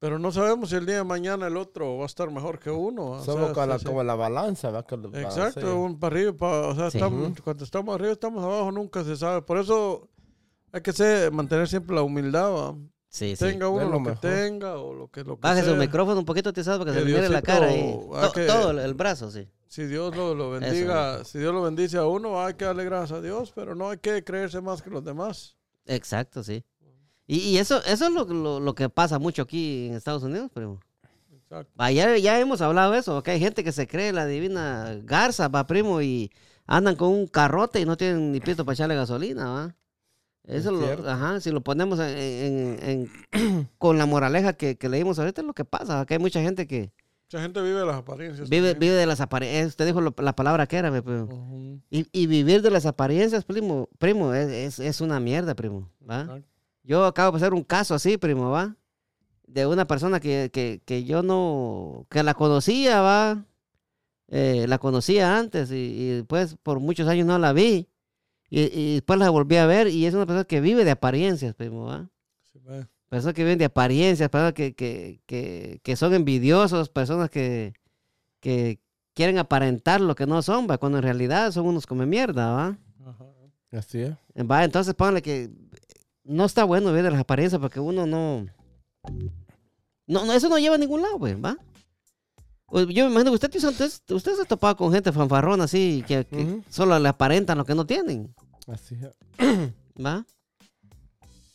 [0.00, 2.70] Pero no sabemos si el día de mañana el otro va a estar mejor que
[2.70, 3.10] uno.
[3.12, 3.86] o Somos sea, como, la, sí, sí.
[3.86, 5.74] como la balanza, lo Exacto, balancea.
[5.74, 6.98] un para arriba, pa- o sea, Sí.
[6.98, 9.42] estamos- cuando estamos arriba, estamos abajo, nunca se sabe.
[9.42, 10.08] Por eso
[10.72, 12.76] hay que ser- mantener siempre la humildad, ¿va?
[13.10, 13.44] Sí, sí.
[13.46, 15.78] tenga uno lo, lo que tenga o lo que, lo que Baje su sea.
[15.78, 18.46] micrófono un poquito, te sabes, para que, Que se le mire la cara To- que-
[18.46, 19.48] Todo el, el brazo, sí.
[19.66, 23.18] Si Dios lo, lo bendiga, si Dios lo bendice a uno, hay que darle gracias
[23.18, 25.56] a Dios, pero no hay que creerse más que los demás.
[25.86, 26.62] Exacto, sí.
[27.28, 30.50] Y, y eso, eso es lo, lo, lo que pasa mucho aquí en Estados Unidos,
[30.52, 30.80] primo.
[31.32, 31.70] Exacto.
[31.80, 34.98] Va, ya, ya hemos hablado de eso, que hay gente que se cree la divina
[35.04, 36.30] garza, va, primo, y
[36.66, 39.74] andan con un carrote y no tienen ni pito para echarle gasolina, va.
[40.44, 44.88] Eso, Es lo, ajá, si lo ponemos en, en- en- con la moraleja que, que
[44.88, 46.90] leímos ahorita, es lo que pasa, que hay mucha gente que
[47.30, 48.48] Mucha gente vive de las apariencias.
[48.48, 49.66] vive, vive de las apariencias.
[49.68, 51.82] Usted dijo lo- la palabra que era, primo.
[51.90, 56.22] Y, y vivir de las apariencias, primo, primo, es, es, es una mierda, primo, ¿va?
[56.22, 56.48] Exacto.
[56.88, 58.74] Yo acabo de pasar un caso así, primo, ¿va?
[59.46, 63.44] De una persona que, que, que yo no, que la conocía, ¿va?
[64.28, 67.88] Eh, la conocía antes y, y después por muchos años no la vi.
[68.48, 71.54] Y, y después la volví a ver y es una persona que vive de apariencias,
[71.54, 72.08] primo, ¿va?
[72.50, 72.58] Sí.
[73.10, 77.74] Personas que viven de apariencias, personas que, que, que, que son envidiosos, personas que,
[78.40, 78.80] que
[79.12, 80.78] quieren aparentar lo que no son, ¿va?
[80.78, 82.78] Cuando en realidad son unos come mierda, ¿va?
[83.04, 83.26] Ajá.
[83.72, 84.14] Así es.
[84.50, 85.50] Va, entonces póngale que
[86.28, 88.46] no está bueno ver las apariencias porque uno no.
[90.06, 91.56] No, no, eso no lleva a ningún lado, pues, ¿va?
[92.70, 96.26] Yo me imagino que usted, usted, usted se ha topado con gente fanfarrona así que,
[96.26, 96.64] que Ujú.
[96.68, 98.34] solo le aparentan lo que no tienen,
[98.66, 99.16] Así es.
[100.04, 100.24] ¿va?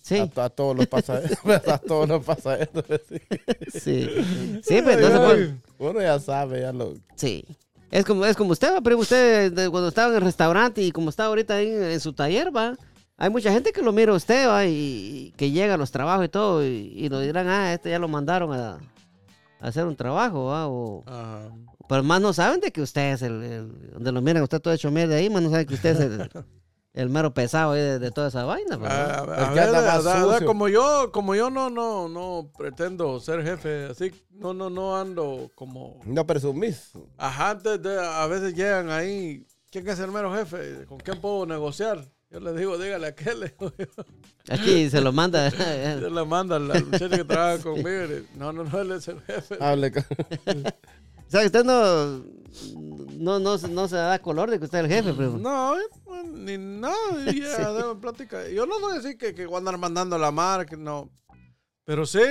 [0.01, 1.21] Sí, A, a todos nos pasa
[1.67, 2.57] a todos nos pasa
[3.07, 3.19] sí.
[3.79, 4.09] sí.
[4.63, 6.95] Sí, pues, entonces, Ay, pues, Uno ya sabe, ya lo.
[7.15, 7.45] sí.
[7.91, 11.25] Es como, es como usted, pero usted cuando estaba en el restaurante y como está
[11.25, 12.75] ahorita ahí en, en su taller, va.
[13.17, 16.25] Hay mucha gente que lo mira a usted, va, y, que llega a los trabajos
[16.25, 18.73] y todo, y, y lo dirán, ah, este ya lo mandaron a,
[19.59, 21.49] a hacer un trabajo, va, o, Ajá.
[21.87, 24.73] pero más no saben de que usted es el, el- donde lo miran, usted todo
[24.73, 26.29] hecho mierda ahí, más no saben que usted es el,
[26.93, 28.85] el mero pesado ahí de, de toda esa vaina, ¿no?
[28.85, 30.47] A, a El que ver, anda más a- a- a- sucio.
[30.47, 35.51] como yo, como yo no, no, no pretendo ser jefe, así, no, no, no ando
[35.53, 36.91] como, No presumís.
[37.19, 40.85] ajá, antes de, a veces llegan ahí, ¿quién es el mero jefe?
[40.87, 42.03] ¿Con quién puedo negociar?
[42.33, 43.71] Yo les digo, dígale a le yo.
[44.49, 45.49] Aquí se lo manda.
[46.01, 49.21] Yo le mando al, muchacho que trabaja conmigo, le- no, no, no, él es el
[49.21, 49.55] jefe.
[49.61, 50.01] Hable con...
[50.03, 52.25] o sea, que usted no,
[53.19, 55.37] no, no, se- no se da color de que usted es el jefe, primo.
[55.37, 55.83] No, eh,
[56.33, 58.49] ni nada, ya, plática.
[58.49, 61.11] Yo no voy a decir que, que voy a andar mandando la marca, no.
[61.83, 62.23] Pero sí,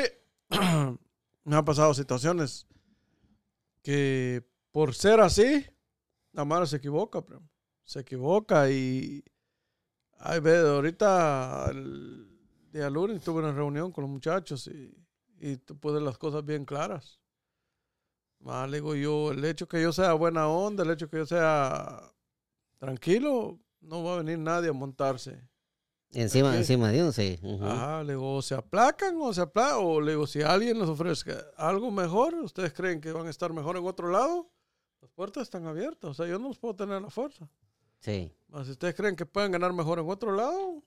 [1.44, 2.66] me han pasado situaciones
[3.84, 5.64] que por ser así,
[6.32, 7.48] la madre se equivoca, primo.
[7.84, 9.22] Se equivoca y...
[10.24, 12.28] Ay, ve, ahorita el
[12.72, 14.94] día lunes tuve una reunión con los muchachos y,
[15.40, 17.20] y tú puedes las cosas bien claras.
[18.38, 21.26] Más le digo yo, el hecho que yo sea buena onda, el hecho que yo
[21.26, 22.12] sea
[22.78, 25.40] tranquilo, no va a venir nadie a montarse.
[26.12, 27.40] Encima, encima de uno, sí.
[27.42, 27.64] ujú.
[27.64, 30.88] Ajá, le digo, o se aplacan o se aplacan, o le digo, si alguien les
[30.88, 34.48] ofrezca algo mejor, ustedes creen que van a estar mejor en otro lado,
[35.00, 37.48] las puertas están abiertas, o sea, yo no los puedo tener la fuerza.
[38.02, 38.30] Sí.
[38.48, 40.82] Mas si ustedes creen que pueden ganar mejor en otro lado,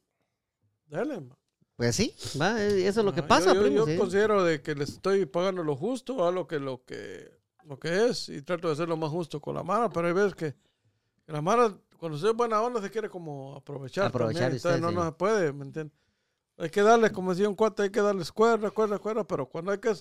[0.90, 1.38] ma.
[1.76, 3.78] Pues sí, va, eh, eso es lo que pasa, yo, yo- primo.
[3.78, 3.98] yo sí.
[3.98, 7.30] considero de que les estoy pagando lo justo a lo que, lo que,
[7.66, 10.14] lo que es y trato de ser lo más justo con la mara, pero hay
[10.14, 10.54] veces que,
[11.26, 14.06] que la mara, cuando se es buena onda, se quiere como aprovechar.
[14.06, 14.96] Aprovechar también, usted, no, sí.
[14.96, 15.98] no se puede, ¿me entiendes?
[16.58, 19.72] Hay que darles, como decía un cuate, hay que darles cuerda, cuerda, cuerda, pero cuando
[19.72, 19.94] hay que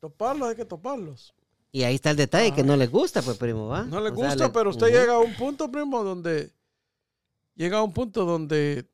[0.00, 1.34] toparlos, hay que toparlos.
[1.74, 3.82] Y ahí está el detalle, que no les gusta, pues, primo, ¿va?
[3.84, 6.52] No O sea, gusta, le- pero usted llega a un punto, primo, donde
[7.54, 8.86] llega a un punto donde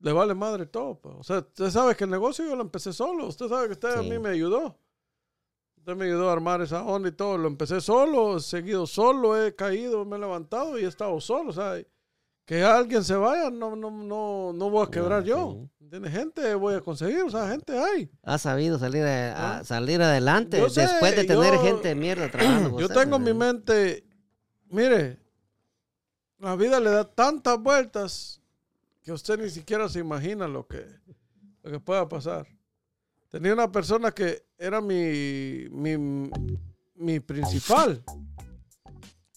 [0.00, 0.96] le vale madre todo.
[0.98, 1.14] pues.
[1.18, 3.28] O sea, usted sabe que el negocio yo lo empecé solo.
[3.28, 4.76] Usted sabe que usted a mí me ayudó.
[5.78, 7.38] Usted me ayudó a armar esa onda y todo.
[7.38, 11.50] Lo empecé solo, he seguido solo, he caído, me he levantado y he estado solo.
[11.50, 11.80] O sea,
[12.44, 15.52] que alguien se vaya, no, no, no, no voy a quebrar No, yo.
[15.62, 15.68] sí.
[16.10, 18.10] Gente voy a conseguir, o sea, gente hay.
[18.22, 19.64] Ha sabido salir, a, a Ah.
[19.64, 22.80] salir adelante Yo sé, después de tener yo- gente de mierda trabajando.
[22.80, 24.02] Yo tengo en mi mente,
[24.70, 25.20] mire,
[26.38, 28.40] la vida le da tantas vueltas
[29.02, 30.84] que usted ni siquiera se imagina lo que,
[31.62, 32.46] lo que pueda pasar.
[33.28, 36.30] tenía una persona que era mi, mi,
[36.94, 38.02] mi principal.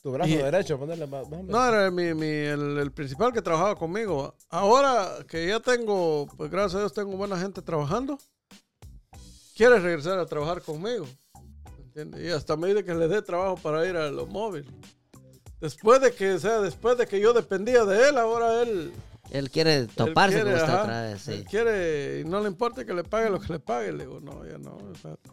[0.06, 1.28] Tu brazo Y- derecho, ponerle más.
[1.28, 4.36] más- No, era mi, mi- el, el principal que trabajaba conmigo.
[4.50, 8.20] Ahora que ya tengo, pues gracias a Dios tengo buena gente trabajando,
[9.58, 11.08] quiere regresar a trabajar conmigo.
[11.86, 12.22] ¿entiendes?
[12.24, 14.72] Y hasta me dice que le dé trabajo para ir a los móviles.
[15.60, 18.94] Después de que, o sea, después de que yo dependía de él, ahora él...
[19.32, 22.48] Él quiere él toparse quiere, con usted ajá, otra vez, él quiere, y no le
[22.48, 23.92] importa que le pague lo que le pague.
[23.92, 24.78] Le digo, no, ya no.
[24.94, 25.30] espérate.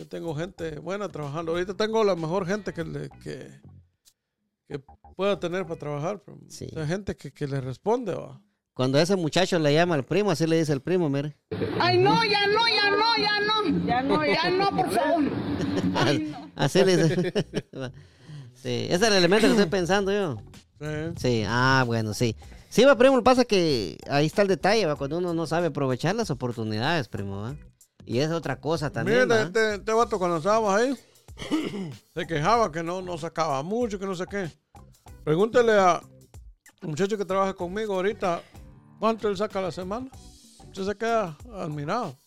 [0.00, 1.52] Yo tengo gente buena trabajando.
[1.52, 3.50] Ahorita tengo la mejor gente que, le, que,
[4.66, 4.78] que
[5.14, 6.22] pueda tener para trabajar.
[6.24, 6.68] pero, Sí.
[6.70, 8.14] o sea, gente que, que le responde.
[8.14, 8.40] ¿va?
[8.72, 11.36] Cuando ese muchacho le llama al primo, así le dice el primo, mire.
[11.78, 13.86] Ay, no, ya no, ya no, ya no.
[13.86, 15.24] Ya no, ya no, por favor.
[15.94, 16.50] Ay, no.
[16.56, 17.32] Así le dice.
[18.54, 20.38] sí, ese es el elemento que estoy pensando yo.
[20.80, 21.12] Sí.
[21.18, 22.34] Sí, ah, bueno, sí.
[22.70, 26.14] Sí, va, primo, pasa que ahí está el detalle, va, cuando uno no sabe aprovechar
[26.14, 27.54] las oportunidades, primo, va.
[28.10, 30.96] Y es otra cosa también, Mira, este, este vato cuando estábamos ahí,
[32.14, 34.50] se quejaba que no, no sacaba mucho, que no sé qué.
[35.22, 36.00] Pregúntele a
[36.82, 38.42] un muchacho que trabaja conmigo ahorita,
[38.98, 40.08] ¿cuánto él saca a la semana?
[40.66, 42.18] Usted se queda admirado.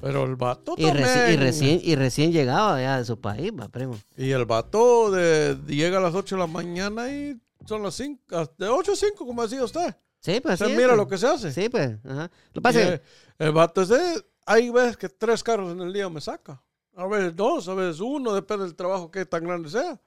[0.00, 3.50] Pero el vato Y, reci- y también- recién, y recién llegaba ya de su país,
[3.58, 3.96] va, primo.
[4.16, 8.52] Y el vato de, llega a las 8 de la mañana y son las 5,
[8.58, 9.96] de 8 a 5, como decía usted.
[10.20, 10.98] Sí, pues Usted es, mira pues.
[10.98, 11.52] lo que se hace.
[11.52, 12.30] Sí, pues, ajá.
[12.52, 13.02] Lo pasa el,
[13.38, 16.62] el vato es de, hay veces que tres carros en el día me saca.
[16.96, 20.00] A veces dos, a veces uno, depende del trabajo que tan grande sea.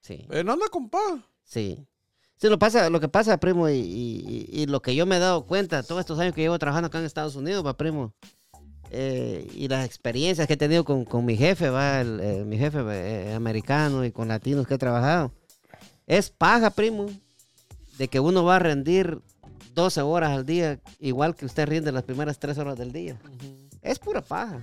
[0.00, 1.20] sí, Él anda con paz.
[1.44, 1.86] sí.
[2.36, 5.20] Sí, lo, pasa, lo que pasa, primo, y, y- y lo que yo me he
[5.20, 8.14] dado cuenta todos estos años que llevo trabajando acá en Estados Unidos, va, primo,
[8.90, 12.58] eh, y las experiencias que he tenido con, con mi jefe, va, el, eh, mi
[12.58, 15.30] jefe eh, americano y con latinos que he trabajado,
[16.08, 17.06] es paja, primo,
[17.96, 19.20] de que uno va a rendir
[19.74, 23.18] 12 horas al día, igual que usted rinde las primeras 3 horas del día.
[23.80, 24.60] Es pura paja.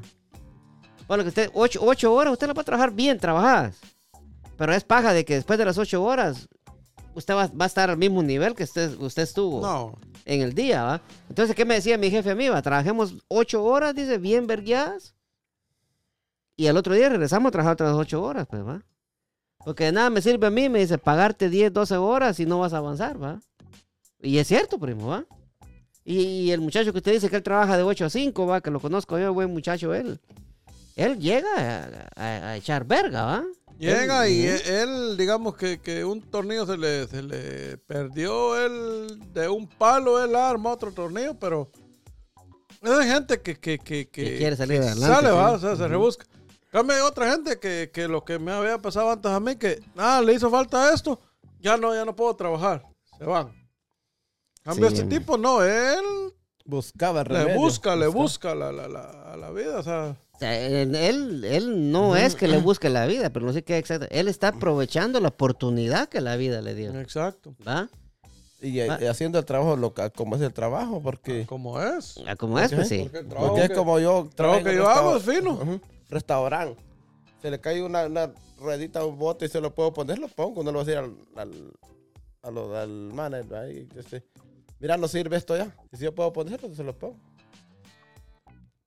[1.08, 3.78] Bueno, que usted, 8, horas, usted la va a trabajar bien trabajadas.
[4.58, 6.48] Pero es paja de que después de las 8 horas,
[7.15, 9.98] usted va, va a estar al mismo nivel que usted, usted estuvo No.
[10.26, 11.02] en el día, ¿va?
[11.30, 12.48] Entonces, ¿qué me decía mi jefe a mí?
[12.50, 12.62] Va?
[12.62, 15.15] Trabajemos 8 horas, dice, bien vergueadas.
[16.56, 18.84] Y al otro día regresamos a trabajar otras 8 horas, pues, ¿va?
[19.65, 22.60] Porque de nada me sirve a mí, me dice, pagarte 10, 12 horas y no
[22.60, 23.39] vas a avanzar, ¿va?
[24.21, 25.25] Y es cierto, primo, ¿va?
[26.03, 28.62] Y, y el muchacho que usted dice que él trabaja de 8 a 5, ¿va?
[28.62, 30.19] Que lo conozco yo, buen muchacho él.
[30.95, 33.43] Él llega a, a- a echar verga, ¿va?
[33.77, 34.55] Llega Él- y Ujú.
[34.55, 39.67] él, él, digamos que, que un tornillo se le, se le perdió él de un
[39.67, 41.71] palo, él arma otro tornillo, pero
[42.82, 46.25] hay gente que, que, que, Que quiere salir adelante, Sale, va, o sea, se rebusca.
[46.71, 49.79] Cambio, hay otra gente que, que lo que me había pasado antes a mí, que,
[49.97, 51.19] ah, le hizo falta esto,
[51.60, 52.84] ya no, ya no puedo trabajar,
[53.17, 53.51] se van.
[54.63, 54.95] Cambio, Sí.
[54.95, 56.04] este tipo no, él
[56.65, 57.60] Buscaba el le remedio.
[57.60, 59.02] busca, le busca la, la, la,
[59.34, 60.93] a la vida, o sea, O sea, él,
[61.43, 64.06] él, no es que le busque la vida, pero no sé qué exacto.
[64.12, 66.98] Él está aprovechando la oportunidad que la vida le dio.
[67.00, 67.89] exacto, ¿Va?
[68.62, 69.00] Y, eh, Ah.
[69.10, 72.19] haciendo el trabajo local, como es el trabajo, porque, como es.
[72.28, 73.00] Ah, Como es, pues sí.
[73.04, 75.54] Porque el trabajo porque es que- como yo trabajo trabajo que yo hago es fino.
[75.54, 75.80] Ujú.
[76.10, 76.80] Restaurante.
[77.41, 80.28] Se le cae una, una ruedita a un bote y se lo puedo poner, lo
[80.28, 80.62] pongo.
[80.62, 81.72] No lo voy a decir al,
[82.43, 83.56] al, al manager.
[83.56, 84.26] ahí, que se-
[84.79, 85.75] Mira, no sirve esto ya.
[85.91, 87.17] Y si yo puedo ponerlo, se lo pongo.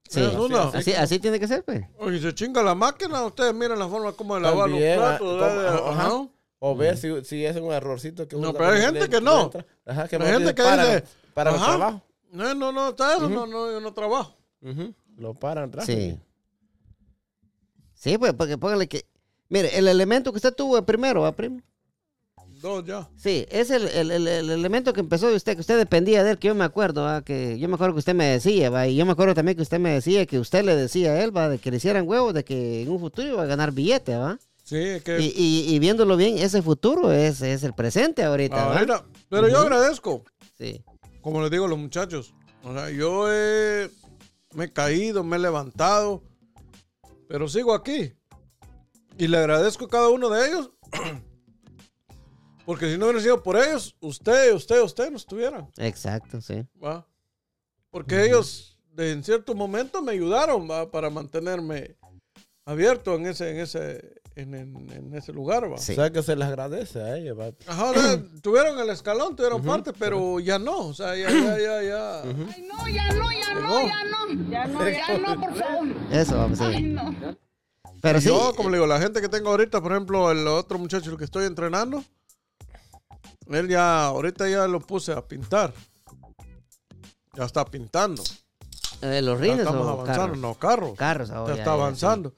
[0.08, 0.20] Sí.
[0.22, 0.64] Una.
[0.64, 1.84] Así, así tiene que ser, pues.
[1.98, 5.28] Oye, se chinga la máquina, ustedes miren la forma como de lavar También, los platos.
[5.28, 5.88] como- ¿verdad?
[5.88, 6.06] ajá.
[6.06, 6.28] Ajá.
[6.64, 9.44] O ver si, si es un errorcito que No, pero hay gente que no.
[9.44, 9.66] entra.
[9.84, 12.02] Ajá, que Hay gente que dice, Para el trabajo.
[12.30, 14.34] No, no, no, está eso, no, no, yo no trabajo.
[14.62, 14.94] Ujú.
[15.16, 15.86] Lo paran rápido.
[15.96, 16.20] Sí.
[17.94, 19.04] Sí, pues, porque póngale que.
[19.48, 21.60] Mire, el elemento que usted tuvo primero, ¿va, primo?
[22.62, 23.08] Dos ya.
[23.16, 26.30] Sí, es el, el- el- el elemento que empezó de usted, que usted dependía de
[26.30, 27.22] él, que yo me acuerdo, ¿va?
[27.22, 28.86] que yo me acuerdo que usted me decía, ¿va?
[28.86, 31.36] y yo me acuerdo también que usted me decía que usted le decía a él,
[31.36, 31.48] ¿va?
[31.48, 34.38] de que le hicieran huevos, de que en un futuro iba a ganar billete, ¿va?
[34.62, 35.18] Sí, es que.
[35.20, 38.72] Y, y- y viéndolo bien, ese futuro es, es el presente ahorita, ¿va?
[38.78, 40.22] ahorita- pero yo agradezco,
[40.56, 40.84] Sí,
[41.20, 42.32] como les digo a los muchachos.
[42.62, 43.90] O sea, yo he,
[44.54, 46.22] me he caído, me he levantado,
[47.28, 48.12] pero sigo aquí.
[49.18, 50.70] Y le agradezco a cada uno de ellos.
[52.64, 55.68] Porque si no hubiera sido por ellos, usted, usted, usted no estuvieran.
[55.78, 56.64] exacto, sí.
[56.82, 57.06] ¿va?
[57.90, 60.90] Porque ellos de, en cierto momento me ayudaron ¿va?
[60.90, 61.96] para mantenerme
[62.64, 65.70] abierto en ese, en ese, en, en- en ese lugar.
[65.72, 65.78] ¿va?
[65.78, 65.92] Sí.
[65.92, 67.38] O sea que se les agradece a ellos.
[67.38, 67.50] va.
[67.66, 70.86] Ajá, o sea, tuvieron el escalón, tuvieron parte, pero ya no.
[70.88, 72.22] O sea, ya, ya, ya, ya.
[72.22, 73.88] Ay, no, ya no, ya no, Llegó.
[73.88, 74.50] ya no.
[74.50, 75.88] Ya no, ya no, por favor.
[76.12, 76.92] Eso, vamos a Ay, ver.
[76.92, 77.36] no.
[78.00, 80.78] Pero sí, Yo, como le digo, la gente que tengo ahorita, por ejemplo, el otro
[80.78, 82.02] muchacho que estoy entrenando,
[83.50, 85.72] él ya, ahorita ya lo puse a pintar.
[87.34, 88.22] Ya está pintando.
[89.00, 90.38] Eh, ¿Los Ya rines estamos o avanzando, carros?
[90.38, 90.94] no, carros.
[90.96, 91.54] Carros Ya ahora.
[91.54, 92.34] está avanzando.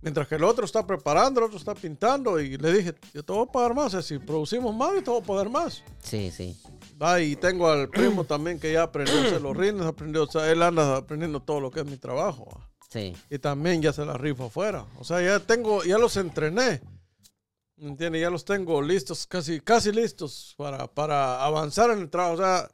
[0.00, 2.38] Mientras que el otro está preparando, el otro está pintando.
[2.38, 3.86] Y le dije, yo te voy a pagar más.
[3.86, 5.82] o sea, si producimos más, yo te voy a pagar más.
[6.00, 6.56] Sí, sí.
[7.02, 10.26] Va, y tengo al primo también que ya aprendió a hacer los rines, aprendió, o
[10.30, 12.46] sea, él anda aprendiendo todo lo que es mi trabajo.
[12.88, 13.14] Sí.
[13.30, 14.86] Y también ya se la rifa afuera.
[15.00, 16.80] O sea, ya tengo, ya los entrené.
[17.76, 18.22] ¿Me entiendes?
[18.22, 22.34] Ya los tengo listos, casi, casi listos para, para avanzar en el trabajo.
[22.34, 22.68] O sea,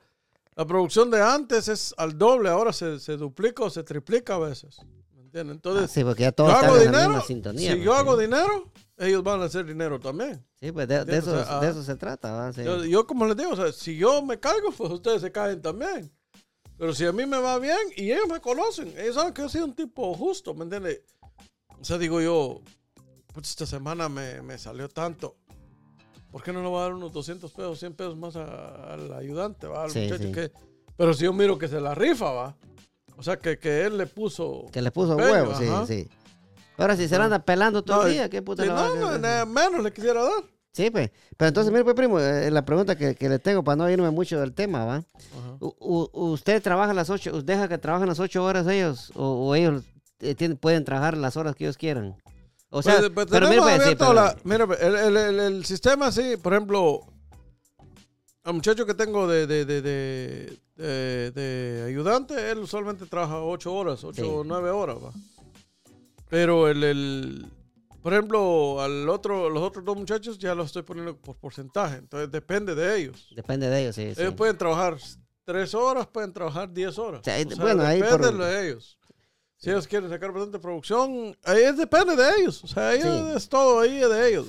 [0.55, 4.39] la producción de antes es al doble, ahora se, se duplica o se triplica a
[4.39, 4.79] veces.
[5.15, 5.55] ¿Me entiendes?
[5.55, 7.09] Ah, Entonces, sí, porque ya yo todos hago en la dinero.
[7.09, 7.73] misma sintonía.
[7.73, 10.45] Si yo hago dinero, ellos van a hacer dinero también.
[10.61, 12.53] Sí, pues de, de eso, O sea, de ah, eso se trata.
[12.53, 12.63] Sí.
[12.63, 15.61] Yo, yo, como les digo, o sea, si yo me caigo, pues ustedes se caen
[15.61, 16.13] también.
[16.79, 19.49] Pero si a mí me va bien y ellos me conocen, ellos saben que yo
[19.49, 21.01] soy un tipo justo, ¿me entiendes?
[21.81, 22.61] O sea, digo yo,
[23.33, 25.37] pues esta semana me, me salió tanto.
[26.31, 29.13] ¿Por qué no le voy a dar unos 200 pesos, 100 pesos más a- al
[29.13, 29.85] ayudante, va?
[29.85, 30.33] Al Sí, muchacho sí.
[30.33, 30.51] que...
[30.97, 32.57] Pero si yo miro que se la rifa, va.
[33.17, 34.67] O sea, que, que él le puso...
[34.73, 35.87] Que le puso empeño, huevo, sí, ajá.
[35.87, 36.09] sí.
[36.79, 38.87] Ahora, si se la anda pelando todo No, el día, ¿qué puta Sí, le va
[38.87, 40.33] a no, menos le quisiera dar.
[40.73, 41.11] Sí, pues.
[41.37, 44.11] Pero entonces, mire, pues, primo, eh, la pregunta que, que le tengo para no irme
[44.11, 45.05] mucho del tema, ¿va?
[45.61, 49.85] U- ¿Usted trabaja las ocho, deja que trabajen las ocho horas ellos o, o ellos
[50.21, 52.17] eh, tienen- pueden trabajar las horas que ellos quieran?
[52.75, 55.41] O sea, Pues, pues, pero mire, pues, sí, pero- la- mire, pues, el, el- el-
[55.41, 57.01] el sistema así, por ejemplo,
[58.45, 59.83] al muchacho que tengo de, de, de,
[60.77, 64.29] de, ayudante, él usualmente trabaja ocho horas, ocho Sí.
[64.29, 65.13] o nueve horas, va.
[66.31, 67.47] Pero el, el,
[68.03, 72.31] por ejemplo, al otro, los otros dos muchachos ya los estoy poniendo por porcentaje, entonces
[72.31, 73.29] depende de ellos.
[73.37, 74.15] Depende de ellos, sí.
[74.15, 74.23] sí.
[74.23, 74.97] Ellos pueden trabajar
[75.45, 77.21] tres horas, pueden trabajar diez horas.
[77.21, 78.99] O sea, ahí- O sea, bueno, ahí depende por- de ellos.
[79.63, 82.65] Si ellos quieren sacar bastante producción, ahí es- depende de ellos.
[82.65, 83.37] O sea, ellos, Sí.
[83.37, 84.49] es todo ahí de ellos.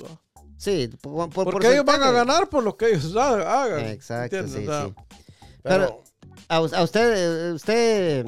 [0.56, 3.80] Sí, por, por Porque ellos van a ganar por lo que ellos ha- hagan.
[3.86, 4.62] Exacto, ¿entiendes?
[4.64, 4.94] sí, O sea, sí.
[5.62, 6.02] Pero,
[6.48, 7.14] A, us- a usted,
[7.50, 8.26] eh, usted,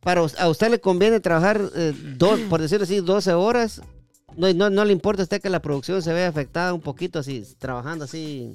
[0.00, 3.80] para a usted le conviene trabajar, eh, dos, por decirlo así, 12 horas.
[4.36, 7.18] No, no, no le importa a usted que la producción se vea afectada un poquito
[7.20, 8.54] así, trabajando así.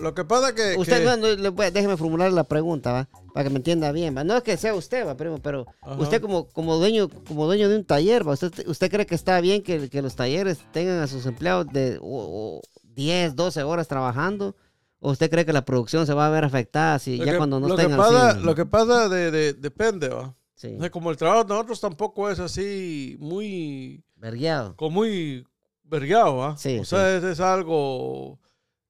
[0.00, 0.76] Lo que pasa que...
[0.76, 3.08] Usted, que- no, no, déjeme formular la pregunta, ¿va?
[3.34, 4.24] Para que me entienda bien, ¿va?
[4.24, 5.16] No es que sea usted, ¿va?
[5.16, 5.96] Primo, pero Ajá.
[6.00, 8.32] usted como, como, dueño, como dueño de un taller, ¿va?
[8.32, 11.98] ¿Usted, ¿Usted cree que está bien que, que los talleres tengan a sus empleados de
[12.00, 12.62] o- o
[12.94, 14.56] 10, 12 horas trabajando?
[14.98, 17.38] ¿O usted cree que la producción se va a ver afectada si lo ya que-
[17.38, 18.44] cuando no lo que pasa, 100?
[18.46, 20.34] Lo que pasa de, de- depende, ¿va?
[20.54, 24.04] Sí, O sea, como el trabajo de nosotros tampoco es así muy...
[24.16, 24.76] vergueado.
[24.76, 25.46] Como muy
[25.84, 26.56] vergueado, ¿va?
[26.58, 28.38] Sí, o sea, es, es algo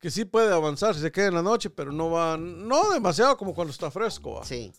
[0.00, 2.36] que sí puede avanzar si se queda en la noche, pero no va...
[2.36, 4.44] No demasiado como cuando está fresco, ¿va?
[4.44, 4.72] Sí.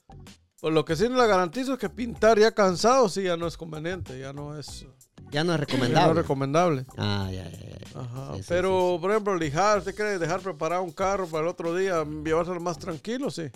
[0.59, 3.57] Pues lo que sí le garantizo es que pintar ya cansado sí ya no es
[3.57, 4.87] conveniente, ya no es, Ya no
[5.21, 6.11] es ya no recomendable.
[6.11, 6.85] es recomendable.
[6.97, 7.99] ah, ya, ya, ya.
[7.99, 8.33] Ajá.
[8.35, 11.75] Sí, sí, Pero, por ejemplo, lijar, ¿usted quiere dejar preparado un carro para el otro
[11.75, 13.29] día, llevárselo más tranquilo?
[13.31, 13.49] Sí.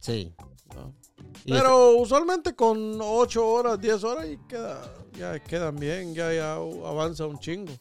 [0.00, 0.34] Sí.
[0.74, 0.92] No.
[1.44, 4.80] Y Pero usualmente con 8 horas, 10 horas y queda,
[5.18, 7.72] ya quedan bien, ya, ya avanza un chingo.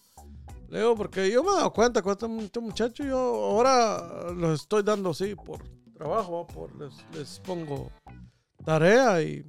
[0.71, 4.83] Leo, porque yo me he dado cuenta con este, este muchacho, yo ahora los estoy
[4.83, 5.61] dando así por
[5.93, 7.91] trabajo, por les, les pongo
[8.63, 9.45] tarea y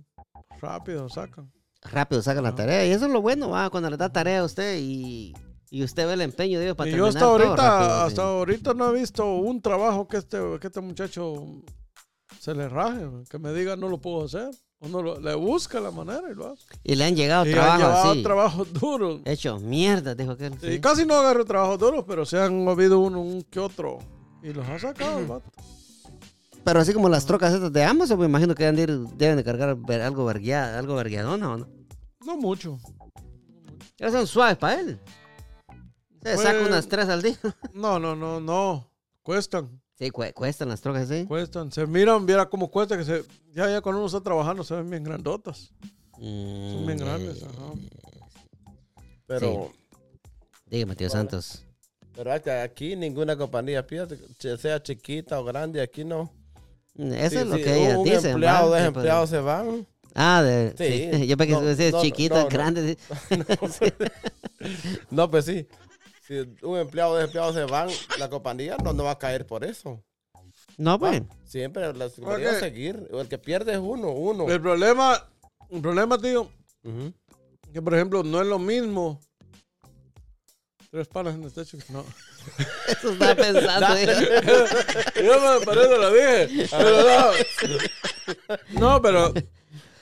[0.60, 1.52] rápido sacan.
[1.80, 2.84] rápido sacan la tarea.
[2.84, 5.32] Y eso es lo bueno, va, cuando le da tarea a usted y,
[5.70, 8.06] y usted ve el empeño de ellos para Y yo terminar hasta todo ahorita, sí.
[8.08, 11.62] hasta ahorita no he visto un trabajo que este, que este muchacho
[12.40, 14.50] se le raje, que me diga no lo puedo hacer.
[14.82, 16.64] Uno lo- le busca la manera y lo hace.
[16.82, 18.22] Y le han llegado Y trabajos así.
[18.22, 19.20] trabajos duros.
[19.24, 23.20] Hecho mierda, dijo que Y casi no agarro trabajos duros, pero se han movido uno
[23.20, 23.98] un que otro.
[24.42, 25.50] Y los ha sacado el vato.
[26.64, 28.76] Pero así como las trocas estas de Amazon, me imagino que deben
[29.06, 29.68] de, deben de cargar
[30.02, 31.68] algo vergueado, algo vergueadona, ¿o no?
[32.24, 32.78] No mucho.
[33.98, 34.98] Ya son suaves para él.
[36.22, 37.36] Se Pues- saca unas tres al día.
[37.74, 38.88] No, no, no, no.
[39.22, 41.24] Cuestan, Sí, cu- cuestan las trocas, sí.
[41.26, 41.70] cuestan.
[41.70, 43.22] Se miran, viera cómo cuesta que se.
[43.54, 45.70] Ya, ya cuando uno está trabajando se ven bien grandotas.
[46.14, 47.72] Son bien Mm, grandes, eh, ajá.
[49.26, 49.70] pero,
[50.66, 51.64] Dígame, tío Santos.
[52.14, 52.32] pero
[52.62, 53.86] aquí- ninguna compañía,
[54.58, 56.30] sea chiquita o grande, aquí no.
[56.98, 58.30] Eso Sí, es lo sí, que ellas un dicen.
[58.32, 59.66] empleado, dos Sí, empleados se van.
[59.66, 59.86] pues.
[60.14, 61.16] Ah, de, Sí.
[61.18, 61.26] sí.
[61.28, 62.50] Yo pensé No, que decías no, no, chiquitas, no.
[62.50, 62.98] grandes.
[63.28, 63.92] sí.
[65.10, 65.66] No, pues sí.
[66.32, 69.46] Si un empleado o dos empleados se van, la compañía no, no va a caer
[69.46, 70.02] por eso.
[70.78, 71.10] No, Va.
[71.10, 71.22] pues.
[71.44, 73.06] Siempre la compañía va a seguir.
[73.12, 74.48] El que pierde es uno, uno.
[74.48, 75.28] El problema,
[75.68, 76.48] el problema, tío,
[76.84, 77.12] Ujú.
[77.70, 79.20] que por ejemplo no es lo mismo.
[80.90, 81.76] Tres panas en el techo.
[81.90, 82.02] No.
[82.88, 83.86] Eso estaba pensando.
[83.96, 84.42] ¿eh?
[85.22, 86.68] Yo me parece lo dije.
[86.70, 86.96] Pero
[88.72, 88.80] no.
[88.80, 89.34] No, pero.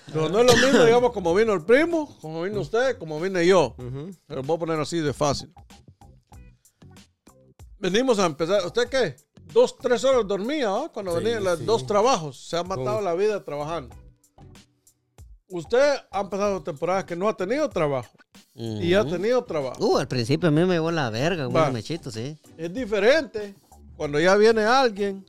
[0.06, 3.44] pero no es lo mismo, digamos, como vino el primo, como vino usted, como vine
[3.46, 3.74] yo.
[3.78, 4.12] Ujú.
[4.28, 5.52] Se lo voy a poner así de fácil.
[7.80, 8.64] Venimos a empezar.
[8.66, 9.16] ¿Usted qué?
[9.52, 10.90] Dos, tres horas dormía, ¿ah?
[10.92, 11.64] Cuando Sí, venían los sí.
[11.64, 12.38] dos trabajos.
[12.48, 13.94] Se ha matado la vida trabajando.
[15.48, 18.10] usted han pasado temporadas que no ha tenido trabajo
[18.54, 19.84] y ha tenido trabajo.
[19.84, 22.38] Uh, al principio a mí me llevó la verga, un mechito, sí.
[22.56, 23.54] Es diferente
[23.96, 25.26] cuando ya viene alguien.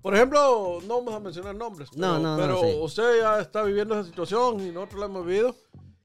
[0.00, 2.78] Por ejemplo, no vamos a mencionar nombres, pero, No, no, no, pero sí.
[2.80, 5.56] usted ya está viviendo esa situación y nosotros la hemos vivido.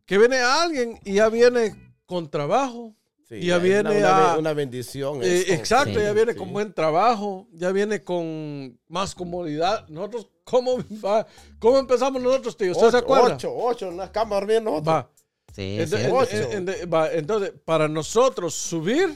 [0.06, 2.96] Que viene alguien y ya viene con trabajo.
[3.28, 5.24] Sí, y ya viene una, a- una bendición.
[5.24, 5.54] Eh, eso.
[5.54, 6.38] exacto, Sí, ya viene sí.
[6.38, 9.88] con buen trabajo, ya viene con más comodidad.
[9.90, 11.26] Nosotros, ¿cómo, va?
[11.60, 12.72] ¿Cómo empezamos nosotros, tío?
[12.72, 13.36] ¿Usted se Ocho, acuerda?
[13.36, 14.94] Ocho, ocho, en la cama durmiendo nosotros.
[14.96, 15.10] Va.
[15.56, 15.96] Sí, Ent- sí.
[15.96, 16.32] ent- Ocho.
[16.52, 19.16] ent- ent- va, Entonces, para nosotros subir,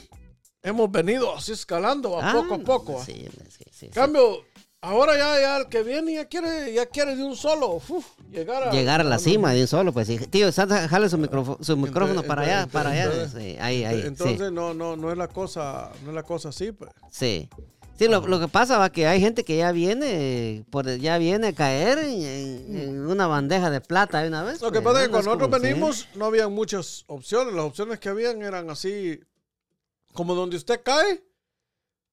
[0.62, 2.94] hemos venido así escalando a Ah, poco a poco.
[2.96, 3.04] ¿va?
[3.04, 3.88] Sí, sí, sí, sí.
[3.90, 4.44] Cambio,
[4.82, 8.64] ahora ya, ya el que viene ya quiere, ya quiere de un solo uf, llegar
[8.64, 10.18] a Llegar a la cima de un solo, pues sí.
[10.18, 13.28] Tío, jale su micrófono, su micrófono para allá, entonces- para allá.
[13.28, 14.02] Sí, ahí, ahí.
[14.06, 14.54] Entonces sí.
[14.54, 16.90] no, no, no es la cosa, no es la cosa así, pues.
[17.10, 17.48] Sí.
[17.98, 21.48] Sí, lo, lo que pasa va que hay gente que ya viene, por, ya viene
[21.48, 24.62] a caer en, una bandeja de plata de una vez.
[24.62, 27.52] Lo que pues, pasa es que cuando nosotros venimos no había muchas opciones.
[27.52, 29.20] Las opciones que habían eran así,
[30.14, 31.22] como donde usted cae,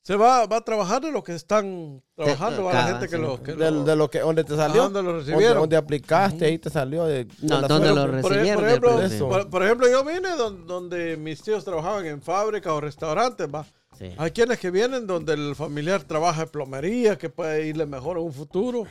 [0.07, 3.15] se va, va a trabajar de lo que están trabajando, va la cada- gente que
[3.17, 3.21] sí.
[3.21, 3.43] lo...
[3.43, 4.83] Que De, lo- de lo que, donde te salió.
[4.83, 5.59] Donde lo donde, recibieron.
[5.59, 7.03] donde aplicaste, ahí te salió.
[7.03, 8.05] De, de No, la donde suerte.
[8.05, 9.27] lo por, recibieron por ejemplo, principio.
[9.29, 13.65] por, por ejemplo, yo vine don- donde, mis tíos trabajaban en fábricas o restaurantes, va.
[13.99, 14.13] Sí.
[14.17, 18.23] Hay quienes que vienen donde el familiar trabaja en plomería, que puede irle mejor en
[18.23, 18.83] un futuro,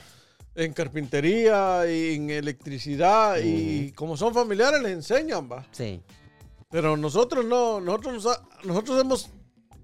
[0.55, 5.65] en carpintería, y en electricidad, y como son familiares les enseñan, va.
[5.73, 6.03] Sí.
[6.71, 8.27] Pero nosotros no, nosotros
[8.65, 9.31] nosotros hemos,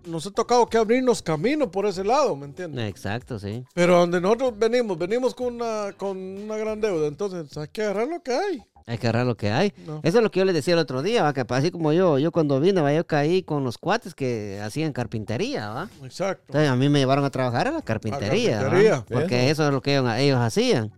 [0.07, 2.88] nos ha tocado que abrirnos camino por ese lado, ¿me entiendes?
[2.88, 3.64] Exacto, sí.
[3.74, 8.09] Pero donde nosotros venimos, venimos con una, con una gran deuda, entonces hay que agarrar
[8.09, 8.62] lo que hay.
[8.86, 9.72] Hay que agarrar lo que hay.
[9.86, 10.00] No.
[10.03, 11.32] Eso es lo que yo les decía el otro día, ¿va?
[11.32, 12.92] que así como yo, yo cuando vine, ¿va?
[12.92, 15.88] yo caí con los cuates que hacían carpintería, ¿va?
[16.03, 16.44] Exacto.
[16.48, 18.62] Entonces a mí me llevaron a trabajar a la carpintería, ¿va?
[18.62, 19.05] carpintería.
[19.09, 20.92] porque eso es lo que ellos, ellos hacían.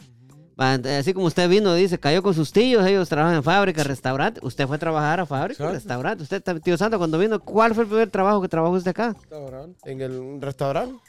[0.58, 3.82] Va, ent- Así como usted vino, dice, cayó con sus tíos, ellos trabajan en fábrica,
[3.82, 4.40] restaurante.
[4.42, 6.22] Usted fue a trabajar a fábrica, restaurante.
[6.22, 9.14] Usted, tío Santo, cuando vino, ¿cuál fue el primer trabajo que trabajó usted acá?
[9.20, 9.90] Restaurante.
[9.90, 11.00] En el un restaurante.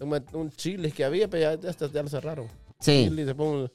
[0.00, 2.46] Un, un chile que había, pero ya, ya, ya lo cerraron.
[2.80, 3.06] Sí.
[3.08, 3.70] Chile, después,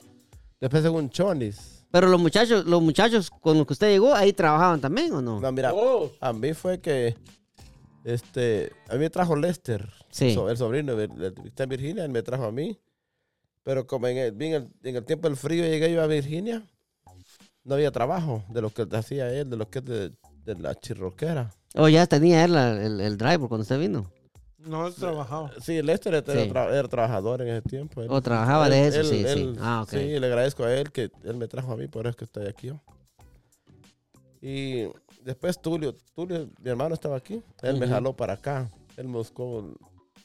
[0.59, 1.85] después un chonis.
[1.89, 5.39] Pero los muchachos, los muchachos con los que usted llegó, ahí trabajaban también, ¿o no?
[5.39, 5.71] No, mira,
[6.19, 7.15] a mí fue que.
[8.03, 8.71] Este.
[8.89, 9.89] A mí me trajo Lester.
[10.09, 10.37] Sí.
[10.49, 12.77] el sobrino está en Virginia, él me trajo a mí.
[13.67, 16.07] Pero como en el, vi en el, en el tiempo del frío llegué yo a
[16.07, 16.65] Virginia,
[17.65, 20.11] no había trabajo de lo que hacía él, de lo que es de,
[20.45, 21.51] de la chirroquera.
[21.75, 24.09] O ya tenía él la- el, el driver cuando usted vino.
[24.59, 25.51] No, él trabajaba.
[25.59, 26.49] Sí, Lester era, Sí.
[26.49, 28.01] tra- era trabajador en ese tiempo.
[28.01, 29.59] él- O trabajaba de él- eso, sí, él- sí.
[29.61, 29.89] Ah, ok.
[29.89, 32.23] Sí, le agradezco a él que él me trajo a mí, por eso es que
[32.23, 32.81] estoy aquí yo.
[34.41, 34.87] Y
[35.25, 38.69] después Tulio, Tulio, mi hermano estaba aquí, él me jaló para acá.
[38.95, 39.75] Él me buscó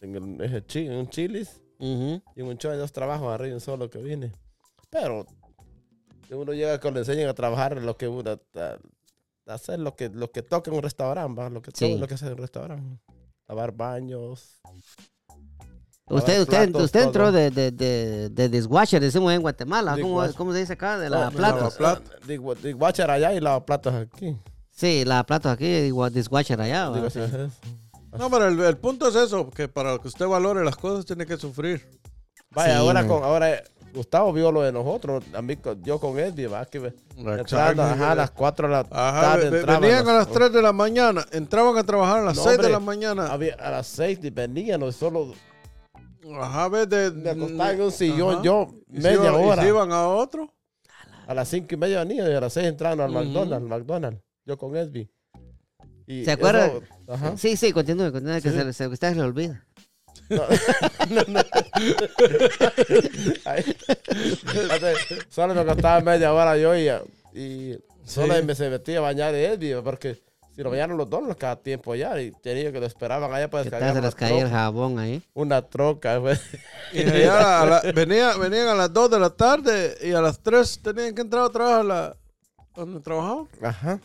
[0.00, 2.22] en, el, ese chi- en un chilis Ujú.
[2.36, 4.32] y en un show de dos trabajos arriba un solo que vine.
[4.88, 5.26] Pero
[6.30, 8.38] uno llega cuando le enseñan a trabajar lo que uno, a,
[9.50, 11.50] a hacer lo que, lo que toca en un restaurante, ¿va?
[11.50, 11.98] lo que Sí.
[11.98, 13.00] lo que hace en un restaurante.
[13.48, 14.60] Lavar baños.
[16.08, 19.92] Usted, Lavar usted, platos, usted entró de, de, de, de dishwasher, decimos en Guatemala.
[19.92, 20.34] ¿Cómo, Dishwasher.
[20.36, 20.98] ¿Cómo se dice acá?
[20.98, 21.78] De la platos.
[21.80, 22.74] lavaplatos.
[22.80, 24.36] Watcher allá y lavaplatos aquí.
[24.70, 26.90] Sí, la platos aquí, igual dishwasher allá.
[28.18, 31.24] No, pero el, el punto es eso, que para que usted valore las cosas tiene
[31.26, 31.86] que sufrir.
[32.50, 36.18] Vaya, Sí, ahora, con, ahora eh, Gustavo vio lo de nosotros, a mí, yo con
[36.18, 40.12] Eddie, va, que entrando, ajá, a las 4 de la Ajá, tarde ve- venían a
[40.14, 42.80] las 3 de la mañana, entraban a trabajar a las No, 6 de hombre, la
[42.80, 43.26] mañana.
[43.32, 45.32] había- a las 6 y venían, solo
[46.40, 47.10] Ajá, ves de...
[47.10, 48.42] me acostaba en un sillón, Ajá.
[48.42, 49.62] yo Y se media iban- y hora.
[49.62, 50.52] se iban a otro.
[51.26, 53.18] A las 5 y media venían y a las 6 entraban al Ujú.
[53.24, 55.10] McDonald's, McDonald's, yo con Eddie.
[56.20, 56.66] Y ¿Se acuerda?
[56.66, 57.36] eso- ajá.
[57.36, 58.56] Sí, sí, continúe, continúe, que Sí.
[58.56, 59.64] se, se, que usted se le olvida.
[60.28, 60.42] No.
[61.10, 61.40] No, no.
[63.44, 63.64] Ay.
[65.28, 66.88] Solo me costaba media hora yo y,
[67.38, 68.42] y solo Sí.
[68.42, 70.22] me se metía a bañar de Edby, porque
[70.54, 73.64] si lo bañaron los dos, cada tiempo ya, y tenía que lo esperaban allá para
[73.64, 75.22] descargar se les caía el jabón ahí.
[75.34, 76.20] una troca.
[76.20, 76.40] pues.
[76.92, 80.40] Y allá a la- venía- venían a las 2 de la tarde y a las
[80.40, 82.16] 3 tenían que entrar otra vez a la...
[82.76, 83.48] donde trabajaban.
[83.62, 84.00] Ajá.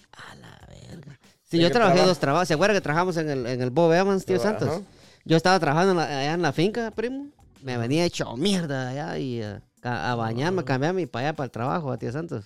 [1.49, 2.09] Sí, ¿En yo trabajé trabajo?
[2.09, 2.47] dos trabajos.
[2.47, 4.39] ¿Se acuerda que trabajamos en el, en el Bob Evans, tío.
[4.39, 4.81] Santos?
[5.25, 7.27] Yo estaba trabajando en la- allá en la finca, primo.
[7.63, 11.35] Me venía hecho mierda allá y eh, a, a bañarme, a cambiarme y para allá,
[11.35, 12.45] para el trabajo, a tío Santos.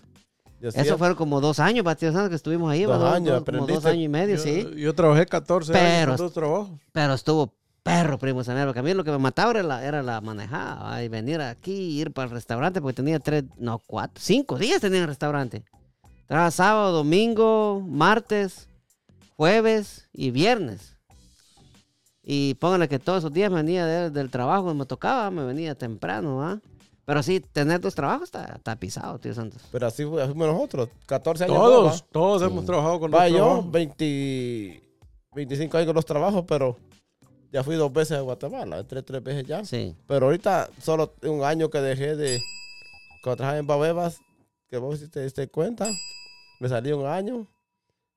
[0.62, 2.84] Eso fueron como dos años, para tío Santos, que estuvimos ahí.
[2.84, 3.16] Dos ¿va?
[3.16, 4.68] años, como dos años y medio, Yo, sí.
[4.78, 6.70] yo trabajé 14 años Pero- en dos trabajos.
[6.91, 10.04] Pero estuvo perro, primo Samero, porque a mí lo que me mataba era la, era
[10.04, 14.60] la manejada, y venir aquí, ir para el restaurante, porque tenía tres, no, cuatro, cinco
[14.60, 15.64] días tenía en el restaurante.
[16.28, 18.70] Trabajaba sábado, domingo, martes,
[19.42, 20.98] jueves y viernes.
[22.22, 25.74] Y póngale que todos esos días me venía de- del trabajo, me tocaba, me venía
[25.74, 26.62] temprano, ¿va?
[27.06, 29.64] Pero sí, tener dos trabajos está, está pisado, tío Santos.
[29.72, 30.89] Pero así fu- así fuimos nosotros.
[31.08, 31.58] 14 años.
[31.58, 33.72] Todos, más, todos hemos trabajado con Va, los yo, trabajos.
[33.72, 34.84] 20,
[35.34, 36.78] 25 años con los trabajos, pero
[37.52, 38.78] ya fui dos veces a Guatemala.
[38.78, 39.66] Entré tres veces ya.
[39.66, 39.96] Sí.
[40.06, 42.39] Pero ahorita solo un año que dejé de...
[43.24, 44.20] Cuando trabajaba en Babebas,
[44.70, 45.89] que vos si te diste cuenta,
[46.60, 47.48] me salí un año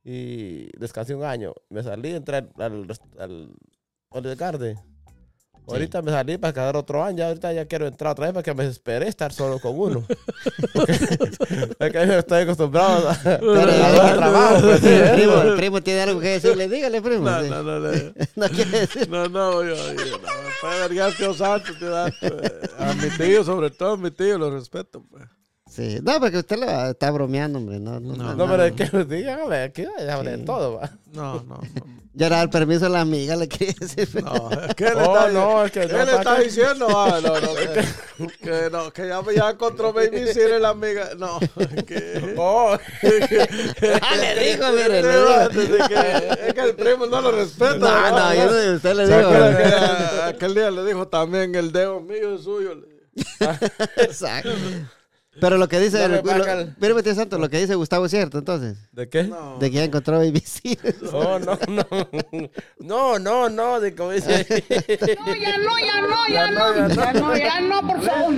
[0.04, 1.54] y descansé un año.
[1.70, 2.52] Me salí, entré al,
[3.18, 3.56] al,
[4.10, 4.78] al Garden.
[5.66, 8.52] Ahorita me salí para quedar otro año, ya ahorita ya quiero entrar otra vez porque
[8.52, 10.04] me desesperé estar solo con uno.
[11.78, 14.60] es que estoy acostumbrado a, a trabajo.
[14.60, 15.12] pues, sí, el, ¿eh?
[15.14, 16.68] primo, el primo tiene algo que decirle.
[16.68, 17.30] Dígale, primo.
[17.30, 17.48] No, sí.
[17.48, 17.90] no, no, no.
[18.36, 19.08] No quiere decir.
[19.08, 20.28] No, no, yo, yo no.
[20.60, 22.38] Para vergar, tío Santo, tío Santo.
[22.78, 25.02] A mi tío, sobre todo a mi tío, lo respeto.
[25.10, 25.24] Pues.
[25.74, 25.98] Sí.
[26.02, 27.80] No, porque usted lo está bromeando, hombre.
[27.80, 30.74] No, no, No, No, pero es que dígame, aquí de todo.
[30.76, 30.90] va.
[31.12, 31.60] No, no, no.
[32.16, 34.08] Ya era el permiso a la amiga, le quería decir.
[34.22, 34.30] No,
[34.94, 36.86] Oh, está, no, es que ¿qué no, le ¿para está diciendo?
[36.88, 40.20] Ah, no, no, que, que no, que ya, ya encontró Baby
[40.60, 41.08] la amiga.
[41.18, 41.40] No,
[41.84, 42.34] que.
[42.38, 42.76] Oh,
[44.00, 47.78] Ah, le dijo, mire, le es que el primo no lo respeta.
[47.78, 48.10] No, ¿verdad?
[48.12, 49.58] no, yo no, usted le ¿Se acuerda dijo.
[49.58, 52.76] que a- aquel día le dijo también el dedo mío es suyo?
[53.96, 54.50] Exacto.
[55.40, 56.32] Pero lo que dice, No me
[56.86, 58.76] el, lo, Santo, lo que dice Gustavo es cierto, entonces.
[58.92, 59.24] ¿De qué?
[59.24, 59.58] No.
[59.58, 60.78] De que ya encontró Baby C.
[61.12, 61.86] Oh, no, no.
[62.78, 64.46] No, no, no, de como dice ahí.
[65.24, 66.88] No, ya no, ya no, ya no.
[66.88, 68.34] Ya no, ya no, por favor.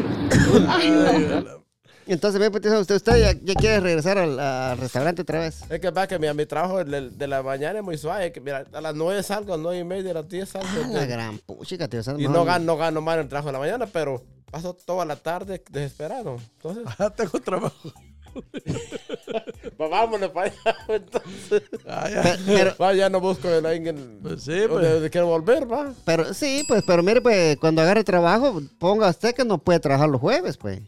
[0.69, 1.67] Ay, no.
[2.07, 5.63] Entonces, tío Santo, usted, usted ya, ya quiere regresar al, al restaurante otra vez.
[5.69, 8.31] Es que va que mira, mi trabajo de, de la mañana es muy suave.
[8.31, 10.69] Que, mira, a las 9 salgo, a las 9 y media, a las 10 salgo.
[10.85, 13.53] Ah, la gran puchica, tío y no gano, no gano mal en el trabajo de
[13.55, 16.37] la mañana, pero paso toda la tarde desesperado.
[16.57, 17.93] Entonces, Ah, tengo trabajo.
[19.77, 20.77] pues vámonos para allá.
[20.89, 22.23] Entonces, Ah, ya.
[22.23, 24.91] Pe- Pero, va, ya no busco en alguien Pues sí, pues.
[24.93, 25.93] donde quiero volver, va.
[26.05, 30.09] pero sí, pues, pero mire, pues, cuando agarre trabajo, ponga usted que no puede trabajar
[30.09, 30.81] los jueves, pues.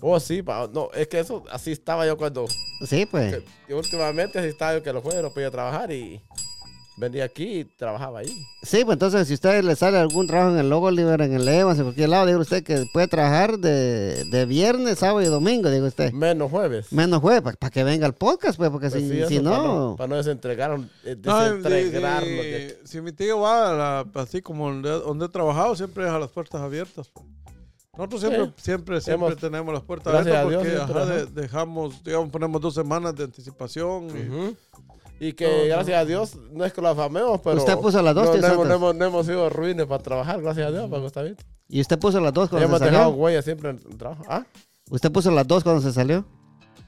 [0.00, 0.68] Oh, sí, va.
[0.72, 2.46] No, es que eso, así estaba yo cuando.
[2.86, 3.42] Sí, pues.
[3.66, 6.20] que últimamente así estaba yo que los jueves no podía trabajar y
[6.98, 8.28] venía aquí y trabajaba ahí.
[8.62, 11.32] Sí, pues entonces si a usted le sale algún trabajo en el Logo Libre, en
[11.32, 15.26] el Evans, en cualquier lado, diga usted que puede trabajar de, de viernes, sábado y
[15.26, 16.12] domingo, diga usted.
[16.12, 16.92] Menos jueves.
[16.92, 20.08] Menos jueves, para que venga el podcast, pues, porque Pues si, sí, Para no, para
[20.08, 23.74] no desentregar, eh, No, si, lo que- si mi tío va a
[24.04, 27.10] la- así como donde, donde he trabajado, siempre deja las puertas abiertas.
[27.96, 28.52] Nosotros siempre, Sí.
[28.58, 32.60] siempre, siempre Hemos- tenemos las puertas abiertas a Dios, porque ajá, de- dejamos, digamos, ponemos
[32.60, 34.06] dos semanas de anticipación.
[34.10, 34.56] Y
[35.34, 35.64] que No, no.
[35.76, 37.56] gracias a Dios, no es que lo afamemos, pero.
[37.56, 38.68] Usted puso las dos, no, tío no, hemos, Santos.
[38.68, 41.36] no, hemos, no hemos sido ruines para trabajar, gracias a Dios, para está bien.
[41.68, 43.16] Y usted puso las dos cuando hemos se dejado salió.
[43.22, 44.22] huella siempre en el trabajo.
[44.28, 44.44] Ah,
[44.90, 46.24] Usted puso las dos cuando se salió.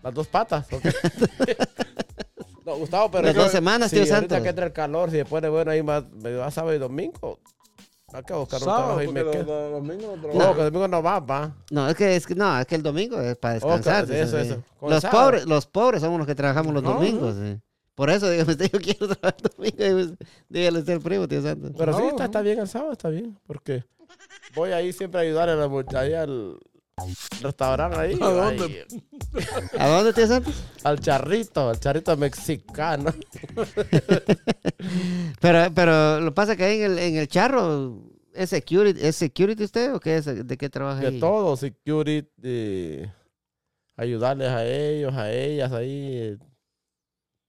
[0.02, 0.66] las dos patas.
[0.72, 0.82] ok.
[2.66, 3.26] no, Gustavo, pero.
[3.26, 4.42] Las dos semanas, sí, tío ahorita Santos.
[4.42, 7.38] que entra el calor, si después de bueno ahí más, me va sábado y domingo.
[8.12, 9.70] Hay que buscar un Sábado, trabajo y me los, quedo.
[9.70, 11.54] los domingos no No, que el domingo no va, va.
[11.70, 14.10] No, es que, es que, no, es que el domingo es para descansar.
[14.10, 14.62] Eso, eso.
[14.82, 17.36] Los pobres, los pobres somos los que trabajamos los No, domingos.
[17.36, 17.56] sí.
[18.00, 20.16] Por eso, dígame usted, yo quiero trabajar domingo.
[20.48, 21.72] Dígale usted al primo, tío Santos.
[21.76, 23.38] Pero sí, está, bien el sábado, está bien.
[23.46, 23.84] Porque
[24.54, 26.58] voy ahí siempre a ayudar a la muchacha ahí al
[27.42, 28.18] restaurante ahí.
[28.18, 28.86] ¿A dónde?
[29.78, 30.64] ¿A dónde, tío Santos?
[30.82, 33.12] al charrito, al charrito mexicano.
[35.42, 39.64] Pero, pero lo pasa que ahí en el, en el charro, ¿es security, ¿es security
[39.64, 40.24] usted o qué es?
[40.24, 41.20] ¿De qué trabaja De ahí?
[41.20, 43.12] todo, security, eh,
[43.94, 46.38] ayudarles a ellos, a ellas ahí.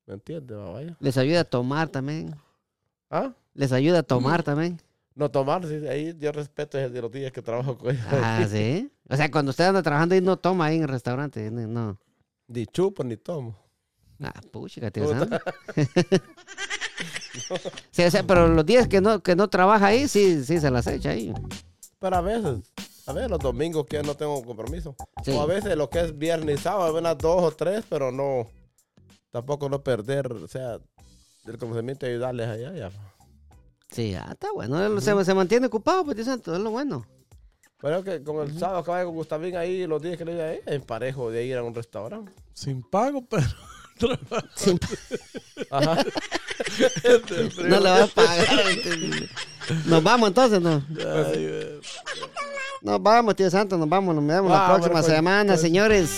[0.06, 0.58] ¿Me entiendes?
[0.58, 0.98] Vaya.
[1.00, 2.36] Les ayuda a tomar también.
[3.10, 3.34] ¿Ah?
[3.54, 4.82] Les ayuda a tomar también.
[5.14, 8.06] No tomar, sí, ahí yo respeto el de los días que trabajo con ellos.
[8.10, 8.90] Ah, sí.
[9.10, 11.52] O sea, cuando usted anda trabajando ahí no toma ahí en el restaurante.
[11.52, 11.98] No.
[12.48, 13.56] Ni chupo ni tomo.
[14.24, 15.10] Ah, pucha, tío
[17.92, 20.70] sí, o sea, pero los días que no, que no trabaja ahí, sí, sí se
[20.70, 21.34] las echa ahí.
[21.98, 22.72] Pero a veces,
[23.08, 24.96] a veces los domingos que no tengo compromiso.
[25.24, 25.32] Sí.
[25.32, 28.48] O a veces lo que es viernes y sábado, unas dos o tres, pero no,
[29.32, 30.78] tampoco no perder, o sea,
[31.46, 32.74] el conocimiento de ayudarles allá.
[32.74, 32.92] Ya.
[33.90, 35.02] Sí, ah, está bueno.
[35.02, 37.06] Se, se mantiene ocupado, pues, tío Santos, es lo bueno.
[37.82, 40.46] Pero que con el sábado que vaya con Gustavín ahí, los días que le diga
[40.46, 42.32] ahí, en parejo de ir a un restaurante.
[42.54, 43.46] Sin pago, pero.
[44.56, 44.80] Sin-
[45.72, 45.96] Ajá.
[47.68, 48.48] no le va a pagar.
[49.86, 50.84] Nos vamos entonces, ¿no?
[50.90, 51.80] Ay, eh,
[52.82, 55.62] Nos vamos, tío Santos, nos vamos, nos vemos la próxima pues, semana, pues.
[55.62, 56.10] señores.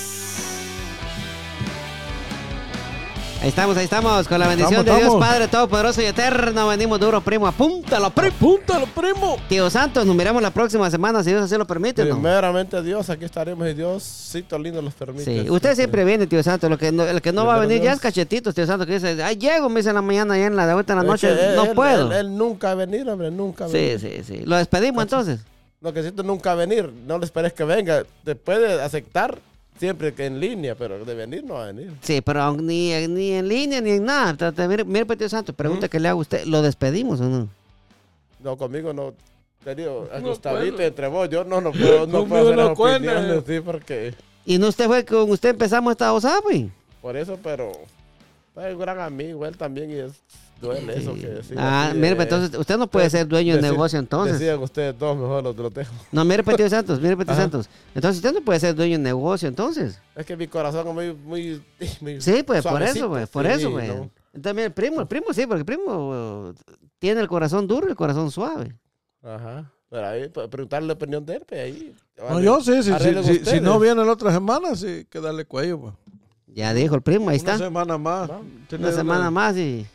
[3.44, 5.28] Ahí estamos, ahí estamos, con la bendición Estamos, de Dios estamos.
[5.28, 6.66] Padre Todopoderoso y Eterno.
[6.70, 8.34] Venimos duro, primo, apúntalo, primo.
[8.39, 9.36] ¡Púntalo, primo!
[9.50, 12.16] Tío Santos, nos miramos la próxima semana, si Dios así lo permite, ¿no?
[12.16, 15.26] Primeramente Dios, aquí estaremos y Dios, Cito lindo los permite.
[15.44, 16.70] Sí, usted siempre viene, tío Santos.
[16.70, 18.94] Lo que no, el que no va a venir ya es cachetitos, tío Santos, que
[18.94, 21.04] dice, ay, llego, me dice en la mañana, ya en la de ahorita en la
[21.04, 22.12] Es noche, que él- no él- puedo.
[22.14, 24.00] Él, él nunca ha venido, hombre, nunca ha sí, venido.
[24.00, 24.41] sí, sí.
[24.46, 25.41] Lo despedimos entonces.
[25.82, 26.89] No que siento nunca venir.
[27.06, 28.04] No le esperes que venga.
[28.24, 29.38] Te puede aceptar
[29.78, 31.91] siempre que en línea, pero de venir no va a venir.
[32.01, 34.51] Sí, pero ni, ni en línea ni en nada.
[34.67, 36.45] Mire, mire, Petio Santos, pregunta que le hago a usted.
[36.45, 37.49] ¿Lo despedimos o no?
[38.39, 39.13] No, conmigo no.
[39.63, 42.55] Te digo, a No Gustavito, entre vos, yo no, no puedo, no Conmigo puedo hacer
[42.57, 44.13] no opiniones, sí, porque
[44.45, 46.69] Y no usted fue con usted empezamos esta osada, güey.
[47.01, 47.71] por eso, pero
[48.57, 50.11] es un gran amigo, él también, y es,
[50.64, 51.55] duele eso que decía.
[51.59, 54.39] Ah, mire, pues, entonces usted no puede ser dueño del Deci- negocio entonces.
[54.39, 55.93] Decían ustedes dos, mejor los, los dejo.
[56.11, 57.41] No, mire, Petio Santos, mire, Petio Ajá.
[57.43, 57.70] Santos.
[57.93, 59.99] Entonces usted no puede ser dueño del negocio entonces.
[60.16, 61.61] Es que mi corazón es muy, muy,
[62.01, 63.88] muy Sí, pues por eso, güey, por sí, eso, güey.
[63.89, 64.09] ¿no?
[64.41, 67.91] También el primo, el primo sí, porque el primo eh, tiene el corazón duro y
[67.91, 68.76] el corazón suave.
[69.22, 69.70] Ajá.
[69.89, 71.95] Pero ahí, pues, preguntarle la opinión de él, pues ahí.
[72.18, 72.91] No, yo sí, sí,
[73.24, 75.93] sí, si no viene la otra semana, sí, que darle cuello, pues.
[76.47, 77.57] Ya dijo el primo, ahí Una está.
[77.57, 78.30] semana más.
[78.72, 79.86] Una semana más y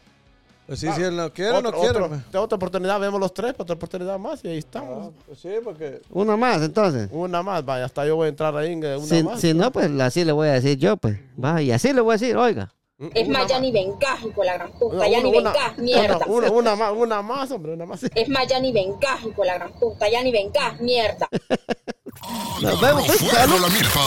[0.69, 1.99] Pues sí, Ah, si él no quiere, Otro- no quiere.
[1.99, 5.09] otro- otra oportunidad, vemos los tres, otra oportunidad más y ahí estamos.
[5.09, 7.09] Ah, pues sí, porque una más entonces.
[7.11, 9.41] Una más, vaya, hasta yo voy a entrar ahí en una Si, más.
[9.41, 11.19] si no, pues así le voy a decir yo, pues.
[11.43, 12.71] Va, y así le voy a decir, oiga.
[13.01, 15.79] Mm, Es más, ya ni vengas, hijo de la gran puta, Una- ya ni vengas,
[15.79, 16.19] mierda.
[16.27, 18.01] Una, una más, una más, hombre, una más.
[18.03, 21.29] Es más, ya ni vengas, hijo de la gran puta, ya ni vengas, mierda.
[22.61, 23.07] Nos vemos.
[23.07, 24.01] Fuego la milpa.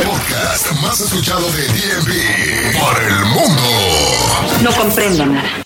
[0.00, 3.62] El podcast más escuchado de DMV por el mundo.
[4.62, 5.63] No comprendo nada.